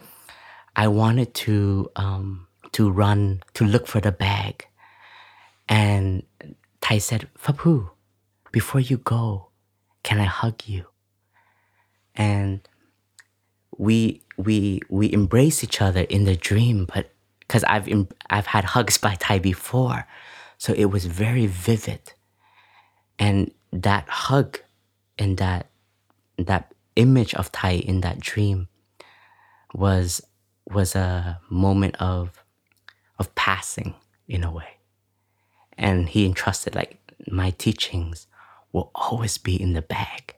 I 0.75 0.87
wanted 0.87 1.33
to, 1.45 1.91
um, 1.95 2.47
to 2.71 2.89
run 2.89 3.43
to 3.53 3.65
look 3.65 3.87
for 3.87 3.99
the 3.99 4.11
bag. 4.11 4.67
And 5.69 6.23
Thay 6.81 6.99
said, 6.99 7.29
Phap 7.37 7.57
Huu, 7.57 7.91
before 8.51 8.81
you 8.81 8.97
go, 8.97 9.49
can 10.03 10.19
I 10.19 10.25
hug 10.25 10.63
you? 10.65 10.85
And 12.15 12.67
we 13.77 14.21
we 14.37 14.81
we 14.89 15.11
embrace 15.11 15.63
each 15.63 15.81
other 15.81 16.01
in 16.01 16.25
the 16.25 16.35
dream, 16.35 16.87
but 16.93 17.11
because 17.39 17.63
I've 17.63 17.87
I've 18.29 18.47
had 18.47 18.63
hugs 18.63 18.97
by 18.97 19.15
Thay 19.15 19.39
before, 19.39 20.07
so 20.57 20.73
it 20.73 20.85
was 20.85 21.05
very 21.05 21.47
vivid. 21.47 22.13
And 23.19 23.51
that 23.71 24.07
hug 24.09 24.59
and 25.17 25.37
that 25.37 25.67
that 26.37 26.73
image 26.95 27.33
of 27.35 27.51
Thay 27.51 27.77
in 27.77 28.01
that 28.01 28.19
dream 28.19 28.67
was 29.73 30.21
was 30.69 30.95
a 30.95 31.39
moment 31.49 31.95
of 31.99 32.43
of 33.19 33.33
passing 33.35 33.95
in 34.27 34.43
a 34.43 34.51
way. 34.51 34.77
And 35.77 36.09
he 36.09 36.25
entrusted 36.25 36.75
like 36.75 36.97
my 37.27 37.51
teachings 37.51 38.27
will 38.71 38.91
always 38.95 39.37
be 39.37 39.61
in 39.61 39.73
the 39.73 39.81
bag. 39.81 40.35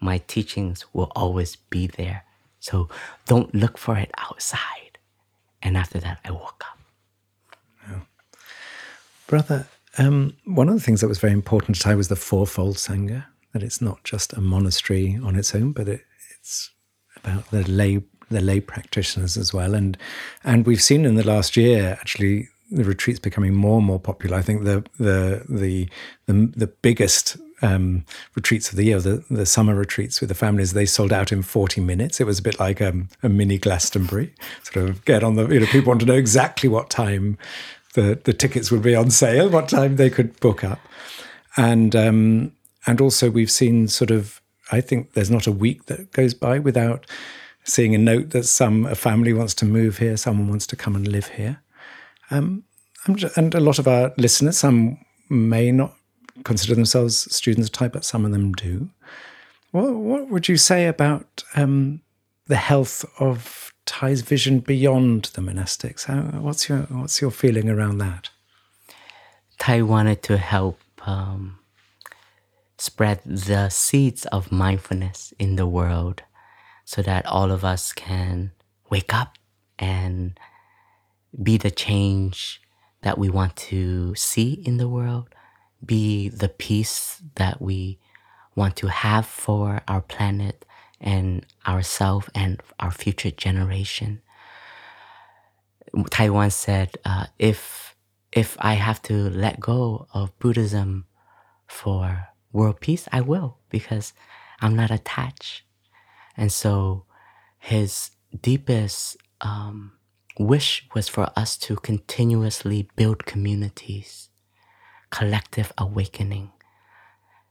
My 0.00 0.18
teachings 0.18 0.84
will 0.92 1.10
always 1.16 1.56
be 1.56 1.86
there. 1.86 2.24
So 2.64 2.88
don't 3.26 3.54
look 3.54 3.76
for 3.76 3.94
it 3.98 4.10
outside. 4.16 4.96
And 5.62 5.76
after 5.76 6.00
that, 6.00 6.18
I 6.24 6.30
woke 6.30 6.64
up. 6.70 6.78
Brother, 9.26 9.66
um, 9.98 10.34
one 10.46 10.68
of 10.70 10.74
the 10.74 10.80
things 10.80 11.02
that 11.02 11.08
was 11.08 11.18
very 11.18 11.34
important 11.34 11.76
to 11.76 11.82
Thay 11.82 11.94
was 11.94 12.08
the 12.08 12.16
fourfold 12.16 12.76
Sangha, 12.76 13.26
that 13.52 13.62
it's 13.62 13.82
not 13.82 14.02
just 14.02 14.32
a 14.32 14.40
monastery 14.40 15.18
on 15.22 15.36
its 15.36 15.54
own, 15.54 15.72
but 15.72 15.88
it, 15.88 16.04
it's 16.38 16.70
about 17.16 17.50
the 17.50 17.68
lay 17.70 18.02
the 18.30 18.40
lay 18.40 18.60
practitioners 18.60 19.36
as 19.36 19.52
well. 19.52 19.74
And 19.74 19.98
and 20.42 20.66
we've 20.66 20.82
seen 20.82 21.04
in 21.04 21.16
the 21.16 21.26
last 21.26 21.58
year 21.58 21.98
actually 22.00 22.48
the 22.70 22.84
retreats 22.84 23.18
becoming 23.18 23.54
more 23.54 23.76
and 23.78 23.86
more 23.86 24.00
popular. 24.00 24.38
I 24.38 24.42
think 24.42 24.64
the 24.64 24.84
the 24.98 25.44
the 25.48 25.88
the, 26.26 26.52
the 26.56 26.66
biggest 26.66 27.36
um, 27.64 28.04
retreats 28.34 28.70
of 28.70 28.76
the 28.76 28.84
year, 28.84 29.00
the, 29.00 29.24
the 29.30 29.46
summer 29.46 29.74
retreats 29.74 30.20
with 30.20 30.28
the 30.28 30.34
families, 30.34 30.74
they 30.74 30.84
sold 30.84 31.12
out 31.12 31.32
in 31.32 31.42
40 31.42 31.80
minutes. 31.80 32.20
It 32.20 32.26
was 32.26 32.38
a 32.38 32.42
bit 32.42 32.60
like 32.60 32.82
um, 32.82 33.08
a 33.22 33.28
mini 33.28 33.58
Glastonbury. 33.58 34.34
Sort 34.62 34.88
of 34.88 35.04
get 35.04 35.24
on 35.24 35.36
the, 35.36 35.48
you 35.48 35.60
know, 35.60 35.66
people 35.66 35.88
want 35.88 36.00
to 36.00 36.06
know 36.06 36.14
exactly 36.14 36.68
what 36.68 36.90
time 36.90 37.38
the, 37.94 38.20
the 38.24 38.34
tickets 38.34 38.70
would 38.70 38.82
be 38.82 38.94
on 38.94 39.10
sale, 39.10 39.48
what 39.48 39.68
time 39.68 39.96
they 39.96 40.10
could 40.10 40.38
book 40.40 40.62
up. 40.62 40.80
And, 41.56 41.96
um, 41.96 42.52
and 42.86 43.00
also 43.00 43.30
we've 43.30 43.50
seen 43.50 43.88
sort 43.88 44.10
of, 44.10 44.42
I 44.70 44.80
think 44.80 45.12
there's 45.14 45.30
not 45.30 45.46
a 45.46 45.52
week 45.52 45.86
that 45.86 46.12
goes 46.12 46.34
by 46.34 46.58
without 46.58 47.06
seeing 47.64 47.94
a 47.94 47.98
note 47.98 48.30
that 48.30 48.44
some, 48.44 48.84
a 48.84 48.94
family 48.94 49.32
wants 49.32 49.54
to 49.54 49.64
move 49.64 49.98
here, 49.98 50.18
someone 50.18 50.48
wants 50.48 50.66
to 50.66 50.76
come 50.76 50.94
and 50.94 51.08
live 51.08 51.28
here. 51.28 51.62
Um, 52.30 52.64
and 53.06 53.54
a 53.54 53.60
lot 53.60 53.78
of 53.78 53.88
our 53.88 54.12
listeners, 54.18 54.58
some 54.58 54.98
may 55.30 55.70
not 55.70 55.94
consider 56.44 56.74
themselves 56.74 57.34
students 57.34 57.68
of 57.68 57.72
Thay, 57.72 57.88
but 57.88 58.04
some 58.04 58.24
of 58.24 58.32
them 58.32 58.52
do. 58.52 58.90
What, 59.72 59.94
what 59.94 60.28
would 60.28 60.48
you 60.48 60.56
say 60.56 60.86
about 60.86 61.42
um, 61.56 62.02
the 62.46 62.56
health 62.56 63.04
of 63.18 63.72
Thay's 63.86 64.22
vision 64.22 64.60
beyond 64.60 65.26
the 65.34 65.42
monastics? 65.42 66.04
How, 66.04 66.40
what's 66.40 66.68
your 66.68 66.80
what's 66.90 67.20
your 67.20 67.30
feeling 67.30 67.68
around 67.68 67.98
that? 67.98 68.30
Thay 69.58 69.82
wanted 69.82 70.22
to 70.24 70.36
help 70.36 70.80
um, 71.06 71.58
spread 72.78 73.20
the 73.24 73.68
seeds 73.68 74.26
of 74.26 74.52
mindfulness 74.52 75.34
in 75.38 75.56
the 75.56 75.66
world, 75.66 76.22
so 76.84 77.02
that 77.02 77.26
all 77.26 77.50
of 77.50 77.64
us 77.64 77.92
can 77.92 78.52
wake 78.90 79.12
up 79.12 79.36
and 79.78 80.38
be 81.42 81.56
the 81.56 81.70
change 81.70 82.62
that 83.02 83.18
we 83.18 83.28
want 83.28 83.56
to 83.56 84.14
see 84.14 84.62
in 84.64 84.76
the 84.76 84.88
world 84.88 85.33
be 85.86 86.28
the 86.28 86.48
peace 86.48 87.22
that 87.36 87.60
we 87.60 87.98
want 88.54 88.76
to 88.76 88.88
have 88.88 89.26
for 89.26 89.82
our 89.88 90.00
planet 90.00 90.64
and 91.00 91.44
ourselves 91.66 92.28
and 92.34 92.62
our 92.80 92.90
future 92.90 93.30
generation. 93.30 94.22
Taiwan 96.10 96.50
said, 96.50 96.96
uh, 97.04 97.26
if 97.38 97.94
if 98.32 98.56
I 98.58 98.74
have 98.74 99.00
to 99.02 99.30
let 99.30 99.60
go 99.60 100.08
of 100.12 100.36
Buddhism 100.40 101.06
for 101.68 102.28
world 102.52 102.80
peace, 102.80 103.08
I 103.12 103.20
will 103.20 103.58
because 103.70 104.12
I'm 104.60 104.74
not 104.74 104.90
attached. 104.90 105.62
And 106.36 106.50
so, 106.50 107.04
his 107.58 108.10
deepest 108.42 109.16
um, 109.40 109.92
wish 110.36 110.84
was 110.96 111.08
for 111.08 111.30
us 111.36 111.56
to 111.58 111.76
continuously 111.76 112.88
build 112.96 113.24
communities 113.24 114.30
collective 115.14 115.72
awakening. 115.78 116.50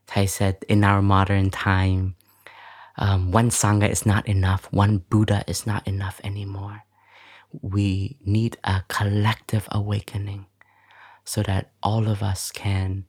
Thay 0.06 0.26
said, 0.26 0.56
in 0.68 0.84
our 0.84 1.00
modern 1.00 1.48
time, 1.48 2.14
um, 2.98 3.32
one 3.32 3.48
Sangha 3.48 3.88
is 3.88 4.04
not 4.04 4.28
enough, 4.28 4.68
one 4.70 4.98
Buddha 4.98 5.42
is 5.48 5.66
not 5.66 5.88
enough 5.88 6.20
anymore. 6.22 6.82
We 7.62 8.18
need 8.22 8.58
a 8.64 8.82
collective 8.88 9.66
awakening 9.72 10.44
so 11.24 11.42
that 11.44 11.70
all 11.82 12.06
of 12.06 12.22
us 12.22 12.52
can 12.52 13.06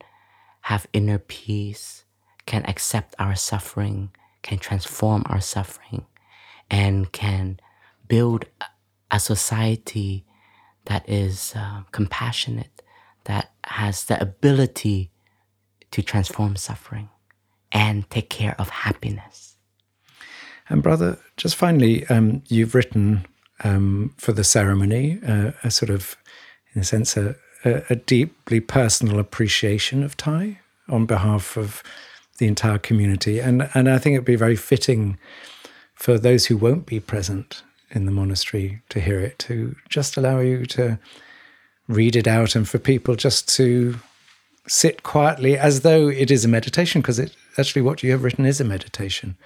have 0.62 0.88
inner 0.94 1.20
peace, 1.20 2.06
can 2.46 2.64
accept 2.66 3.14
our 3.20 3.36
suffering, 3.36 4.12
can 4.42 4.58
transform 4.58 5.24
our 5.26 5.42
suffering, 5.42 6.06
and 6.72 7.12
can 7.12 7.60
build 8.08 8.46
a 9.12 9.20
society 9.20 10.26
that 10.86 11.08
is 11.10 11.54
uh, 11.58 11.82
compassionate, 11.92 12.75
that 13.26 13.52
has 13.66 14.06
the 14.06 14.22
ability 14.22 15.12
to 15.92 16.02
transform 16.02 16.56
suffering 16.56 17.10
and 17.72 18.10
take 18.10 18.30
care 18.30 18.56
of 18.58 18.70
happiness. 18.70 19.58
And, 20.70 20.82
brother, 20.82 21.20
just 21.38 21.56
finally, 21.56 22.08
um, 22.08 22.42
you've 22.48 22.74
written 22.74 23.28
um, 23.64 24.14
for 24.18 24.32
the 24.32 24.44
ceremony 24.44 25.20
uh, 25.26 25.52
a 25.64 25.72
sort 25.72 25.90
of, 25.90 26.16
in 26.74 26.82
a 26.82 26.84
sense, 26.84 27.16
a, 27.16 27.36
a, 27.64 27.96
deeply 27.96 28.60
personal 28.60 29.20
appreciation 29.20 30.04
of 30.04 30.14
Thay 30.14 30.60
on 30.90 31.06
behalf 31.06 31.58
of 31.58 31.82
the 32.38 32.48
entire 32.48 32.78
community. 32.78 33.40
And, 33.40 33.70
and 33.74 33.90
I 33.90 33.98
think 33.98 34.16
it'd 34.16 34.26
be 34.26 34.36
very 34.36 34.56
fitting 34.56 35.18
for 35.94 36.20
those 36.20 36.48
who 36.48 36.58
won't 36.58 36.86
be 36.86 37.00
present 37.00 37.64
in 37.92 38.06
the 38.06 38.12
monastery 38.12 38.82
to 38.90 39.00
hear 39.00 39.20
it, 39.20 39.40
to 39.40 39.76
just 39.90 40.18
allow 40.18 40.40
you 40.40 40.66
to 40.66 41.00
read 41.88 42.16
it 42.16 42.28
out 42.28 42.56
and 42.56 42.68
for 42.68 42.80
people 42.80 43.16
just 43.16 43.48
to 43.56 43.96
sit 44.68 45.04
quietly 45.04 45.58
as 45.58 45.82
though 45.82 46.08
it 46.08 46.32
is 46.32 46.44
a 46.44 46.48
meditation, 46.48 47.02
because 47.02 47.20
it 47.20 47.36
actually 47.58 47.82
what 47.82 48.02
you 48.02 48.12
have 48.12 48.24
written 48.24 48.46
is 48.46 48.60
a 48.60 48.64
meditation, 48.64 49.38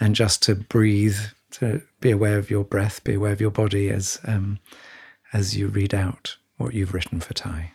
and 0.00 0.14
just 0.14 0.42
to 0.42 0.54
breathe, 0.54 1.18
to 1.50 1.82
be 2.00 2.10
aware 2.10 2.38
of 2.38 2.50
your 2.50 2.64
breath, 2.64 3.04
be 3.04 3.14
aware 3.14 3.32
of 3.32 3.40
your 3.40 3.50
body 3.50 3.90
as 3.90 4.18
um, 4.26 4.58
as 5.32 5.56
you 5.56 5.68
read 5.68 5.94
out 5.94 6.36
what 6.56 6.74
you've 6.74 6.94
written 6.94 7.20
for 7.20 7.34
Thay. 7.34 7.72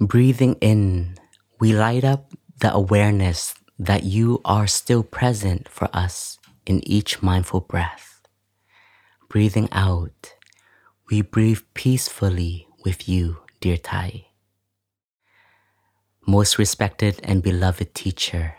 Breathing 0.00 0.56
in, 0.60 1.16
we 1.60 1.72
light 1.72 2.02
up 2.02 2.32
the 2.58 2.72
awareness 2.72 3.54
that 3.78 4.02
you 4.02 4.40
are 4.44 4.66
still 4.66 5.02
present 5.02 5.68
for 5.68 5.88
us 5.92 6.38
in 6.66 6.86
each 6.86 7.22
mindful 7.22 7.60
breath. 7.60 8.11
Breathing 9.32 9.70
out, 9.72 10.34
we 11.08 11.22
breathe 11.22 11.62
peacefully 11.72 12.68
with 12.84 13.08
you, 13.08 13.38
dear 13.62 13.78
Thay. 13.78 14.28
Most 16.26 16.58
respected 16.58 17.18
and 17.24 17.42
beloved 17.42 17.94
teacher, 17.94 18.56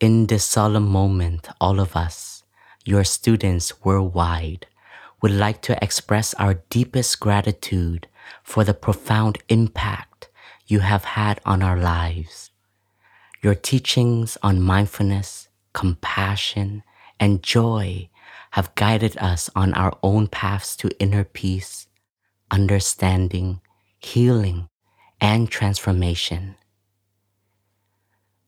in 0.00 0.26
this 0.26 0.42
solemn 0.42 0.88
moment, 0.88 1.46
all 1.60 1.78
of 1.78 1.94
us, 1.94 2.42
your 2.84 3.04
students 3.04 3.84
worldwide, 3.84 4.66
would 5.22 5.30
like 5.30 5.62
to 5.62 5.78
express 5.80 6.34
our 6.34 6.54
deepest 6.68 7.20
gratitude 7.20 8.08
for 8.42 8.64
the 8.64 8.74
profound 8.74 9.38
impact 9.48 10.30
you 10.66 10.80
have 10.80 11.04
had 11.04 11.40
on 11.46 11.62
our 11.62 11.78
lives. 11.78 12.50
Your 13.40 13.54
teachings 13.54 14.36
on 14.42 14.60
mindfulness, 14.60 15.46
compassion, 15.72 16.82
and 17.20 17.40
joy 17.40 18.10
have 18.54 18.72
guided 18.76 19.18
us 19.18 19.50
on 19.56 19.74
our 19.74 19.98
own 20.00 20.28
paths 20.28 20.76
to 20.76 20.88
inner 21.00 21.24
peace, 21.24 21.88
understanding, 22.52 23.60
healing, 23.98 24.68
and 25.20 25.50
transformation. 25.50 26.54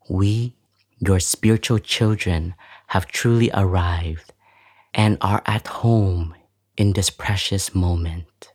We, 0.09 0.55
your 1.01 1.19
spiritual 1.19 1.81
children, 1.81 2.55
have 2.87 3.09
truly 3.09 3.51
arrived 3.53 4.33
and 4.95 5.19
are 5.21 5.43
at 5.45 5.67
home 5.67 6.37
in 6.77 6.93
this 6.93 7.11
precious 7.11 7.75
moment. 7.75 8.53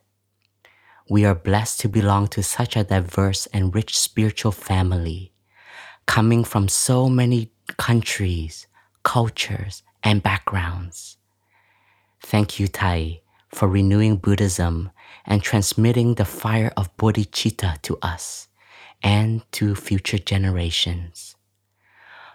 We 1.10 1.26
are 1.26 1.34
blessed 1.34 1.80
to 1.80 1.88
belong 1.90 2.28
to 2.28 2.42
such 2.42 2.76
a 2.76 2.84
diverse 2.84 3.44
and 3.52 3.74
rich 3.74 3.98
spiritual 3.98 4.52
family, 4.52 5.34
coming 6.06 6.44
from 6.44 6.68
so 6.68 7.10
many 7.10 7.52
countries, 7.76 8.66
cultures, 9.02 9.82
and 10.02 10.22
backgrounds. 10.22 11.18
Thank 12.22 12.58
you, 12.58 12.66
Thay, 12.68 13.22
for 13.48 13.68
renewing 13.68 14.16
Buddhism 14.16 14.90
and 15.26 15.42
transmitting 15.42 16.14
the 16.14 16.24
fire 16.24 16.72
of 16.76 16.96
bodhicitta 16.96 17.82
to 17.82 17.98
us 18.00 18.48
and 19.02 19.42
to 19.52 19.74
future 19.74 20.18
generations. 20.18 21.36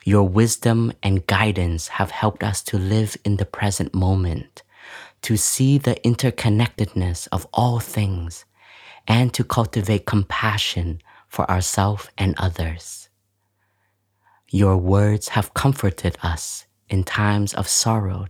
Your 0.04 0.24
wisdom 0.24 0.94
and 1.02 1.26
guidance 1.28 1.88
have 1.90 2.12
helped 2.12 2.44
us 2.44 2.62
to 2.64 2.78
live 2.78 3.18
in 3.26 3.38
the 3.38 3.46
present 3.46 3.94
moment, 3.94 4.64
to 5.24 5.36
see 5.36 5.78
the 5.78 5.96
interconnectedness 5.96 7.28
of 7.32 7.48
all 7.54 7.80
things, 7.80 8.46
and 9.08 9.34
to 9.34 9.44
cultivate 9.44 10.06
compassion 10.06 11.02
for 11.28 11.50
ourselves 11.50 12.10
and 12.18 12.36
others. 12.38 13.10
Your 14.50 14.78
words 14.78 15.30
have 15.30 15.54
comforted 15.54 16.18
us 16.22 16.68
in 16.90 17.04
times 17.04 17.54
of 17.54 17.68
sorrow 17.68 18.28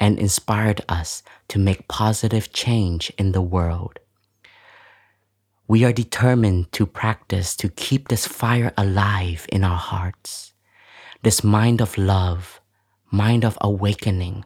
and 0.00 0.18
inspired 0.18 0.82
us 0.88 1.22
to 1.48 1.58
make 1.58 1.88
positive 1.88 2.52
change 2.52 3.12
in 3.18 3.32
the 3.32 3.42
world. 3.42 3.98
We 5.66 5.84
are 5.84 5.92
determined 5.92 6.72
to 6.72 6.86
practice 6.86 7.54
to 7.56 7.68
keep 7.68 8.08
this 8.08 8.26
fire 8.26 8.72
alive 8.76 9.46
in 9.50 9.64
our 9.64 9.76
hearts, 9.76 10.54
this 11.22 11.44
mind 11.44 11.80
of 11.80 11.98
love, 11.98 12.60
mind 13.10 13.44
of 13.44 13.58
awakening, 13.60 14.44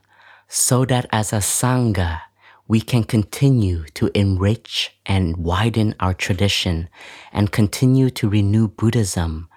so 0.49 0.85
that 0.85 1.07
as 1.13 1.33
a 1.33 1.37
Sangha, 1.37 2.21
we 2.69 2.81
can 2.81 3.05
continue 3.05 3.85
to 3.95 4.11
enrich 4.15 4.97
and 5.07 5.37
widen 5.37 5.95
our 6.01 6.15
tradition 6.15 6.89
and 7.33 7.53
continue 7.53 8.11
to 8.11 8.29
renew 8.29 8.69
Buddhism 8.69 9.49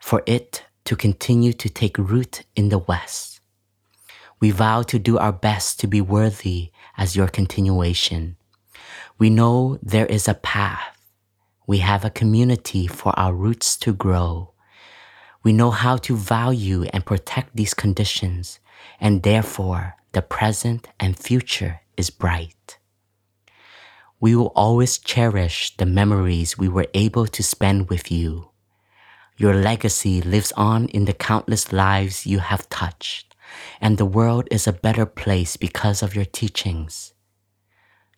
for 0.00 0.22
it 0.26 0.64
to 0.84 0.96
continue 0.96 1.52
to 1.52 1.68
take 1.68 1.98
root 1.98 2.44
in 2.56 2.68
the 2.68 2.78
West. 2.78 3.29
We 4.40 4.50
vow 4.50 4.80
to 4.84 4.98
do 4.98 5.18
our 5.18 5.34
best 5.34 5.78
to 5.80 5.86
be 5.86 6.00
worthy 6.00 6.72
as 6.96 7.14
your 7.14 7.28
continuation. 7.28 8.36
We 9.18 9.28
know 9.28 9.78
there 9.82 10.06
is 10.06 10.28
a 10.28 10.34
path. 10.34 10.96
We 11.66 11.78
have 11.78 12.06
a 12.06 12.10
community 12.10 12.86
for 12.86 13.12
our 13.20 13.34
roots 13.34 13.76
to 13.78 13.92
grow. 13.92 14.54
We 15.42 15.52
know 15.52 15.70
how 15.70 15.98
to 15.98 16.16
value 16.16 16.84
and 16.84 17.04
protect 17.04 17.54
these 17.54 17.74
conditions, 17.74 18.60
and 18.98 19.22
therefore 19.22 19.96
the 20.12 20.22
present 20.22 20.88
and 20.98 21.18
future 21.18 21.82
is 21.98 22.08
bright. 22.08 22.78
We 24.20 24.34
will 24.34 24.52
always 24.56 24.96
cherish 24.96 25.76
the 25.76 25.86
memories 25.86 26.56
we 26.56 26.68
were 26.68 26.88
able 26.94 27.26
to 27.26 27.42
spend 27.42 27.90
with 27.90 28.10
you. 28.10 28.48
Your 29.36 29.54
legacy 29.54 30.22
lives 30.22 30.52
on 30.56 30.88
in 30.88 31.04
the 31.04 31.12
countless 31.12 31.74
lives 31.74 32.26
you 32.26 32.38
have 32.38 32.68
touched 32.70 33.29
and 33.80 33.98
the 33.98 34.04
world 34.04 34.48
is 34.50 34.66
a 34.66 34.72
better 34.72 35.06
place 35.06 35.56
because 35.56 36.02
of 36.02 36.14
your 36.14 36.24
teachings. 36.24 37.14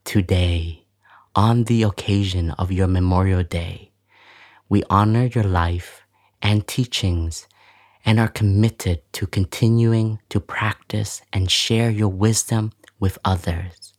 Today, 0.04 0.86
on 1.34 1.64
the 1.64 1.82
occasion 1.82 2.50
of 2.52 2.72
your 2.72 2.88
Memorial 2.88 3.42
Day, 3.42 3.92
we 4.68 4.82
honor 4.90 5.26
your 5.26 5.44
life 5.44 6.02
and 6.40 6.66
teachings 6.66 7.46
and 8.04 8.18
are 8.18 8.28
committed 8.28 9.00
to 9.12 9.26
continuing 9.26 10.18
to 10.28 10.40
practice 10.40 11.22
and 11.32 11.50
share 11.50 11.90
your 11.90 12.08
wisdom 12.08 12.72
with 12.98 13.18
others. 13.24 13.94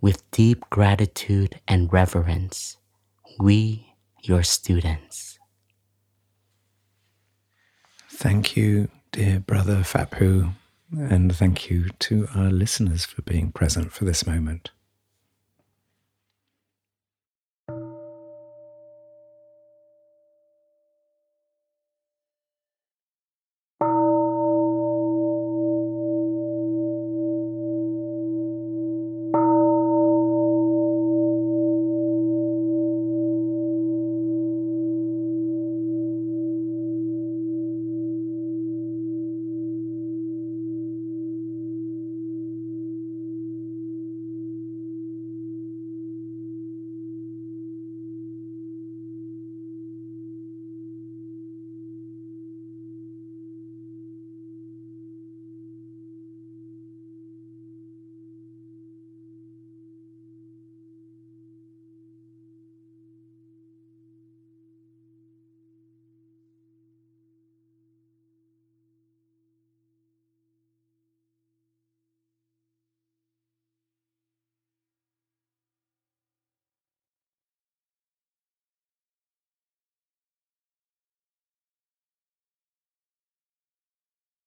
With 0.00 0.30
deep 0.30 0.64
gratitude 0.70 1.60
and 1.68 1.92
reverence, 1.92 2.76
we, 3.38 3.94
your 4.22 4.42
students. 4.42 5.38
Thank 8.08 8.56
you 8.56 8.88
dear 9.14 9.38
brother 9.38 9.84
Huu, 10.14 10.54
and 10.98 11.32
thank 11.36 11.70
you 11.70 11.88
to 12.00 12.26
our 12.34 12.50
listeners 12.50 13.04
for 13.04 13.22
being 13.22 13.52
present 13.52 13.92
for 13.92 14.04
this 14.04 14.26
moment. 14.26 14.72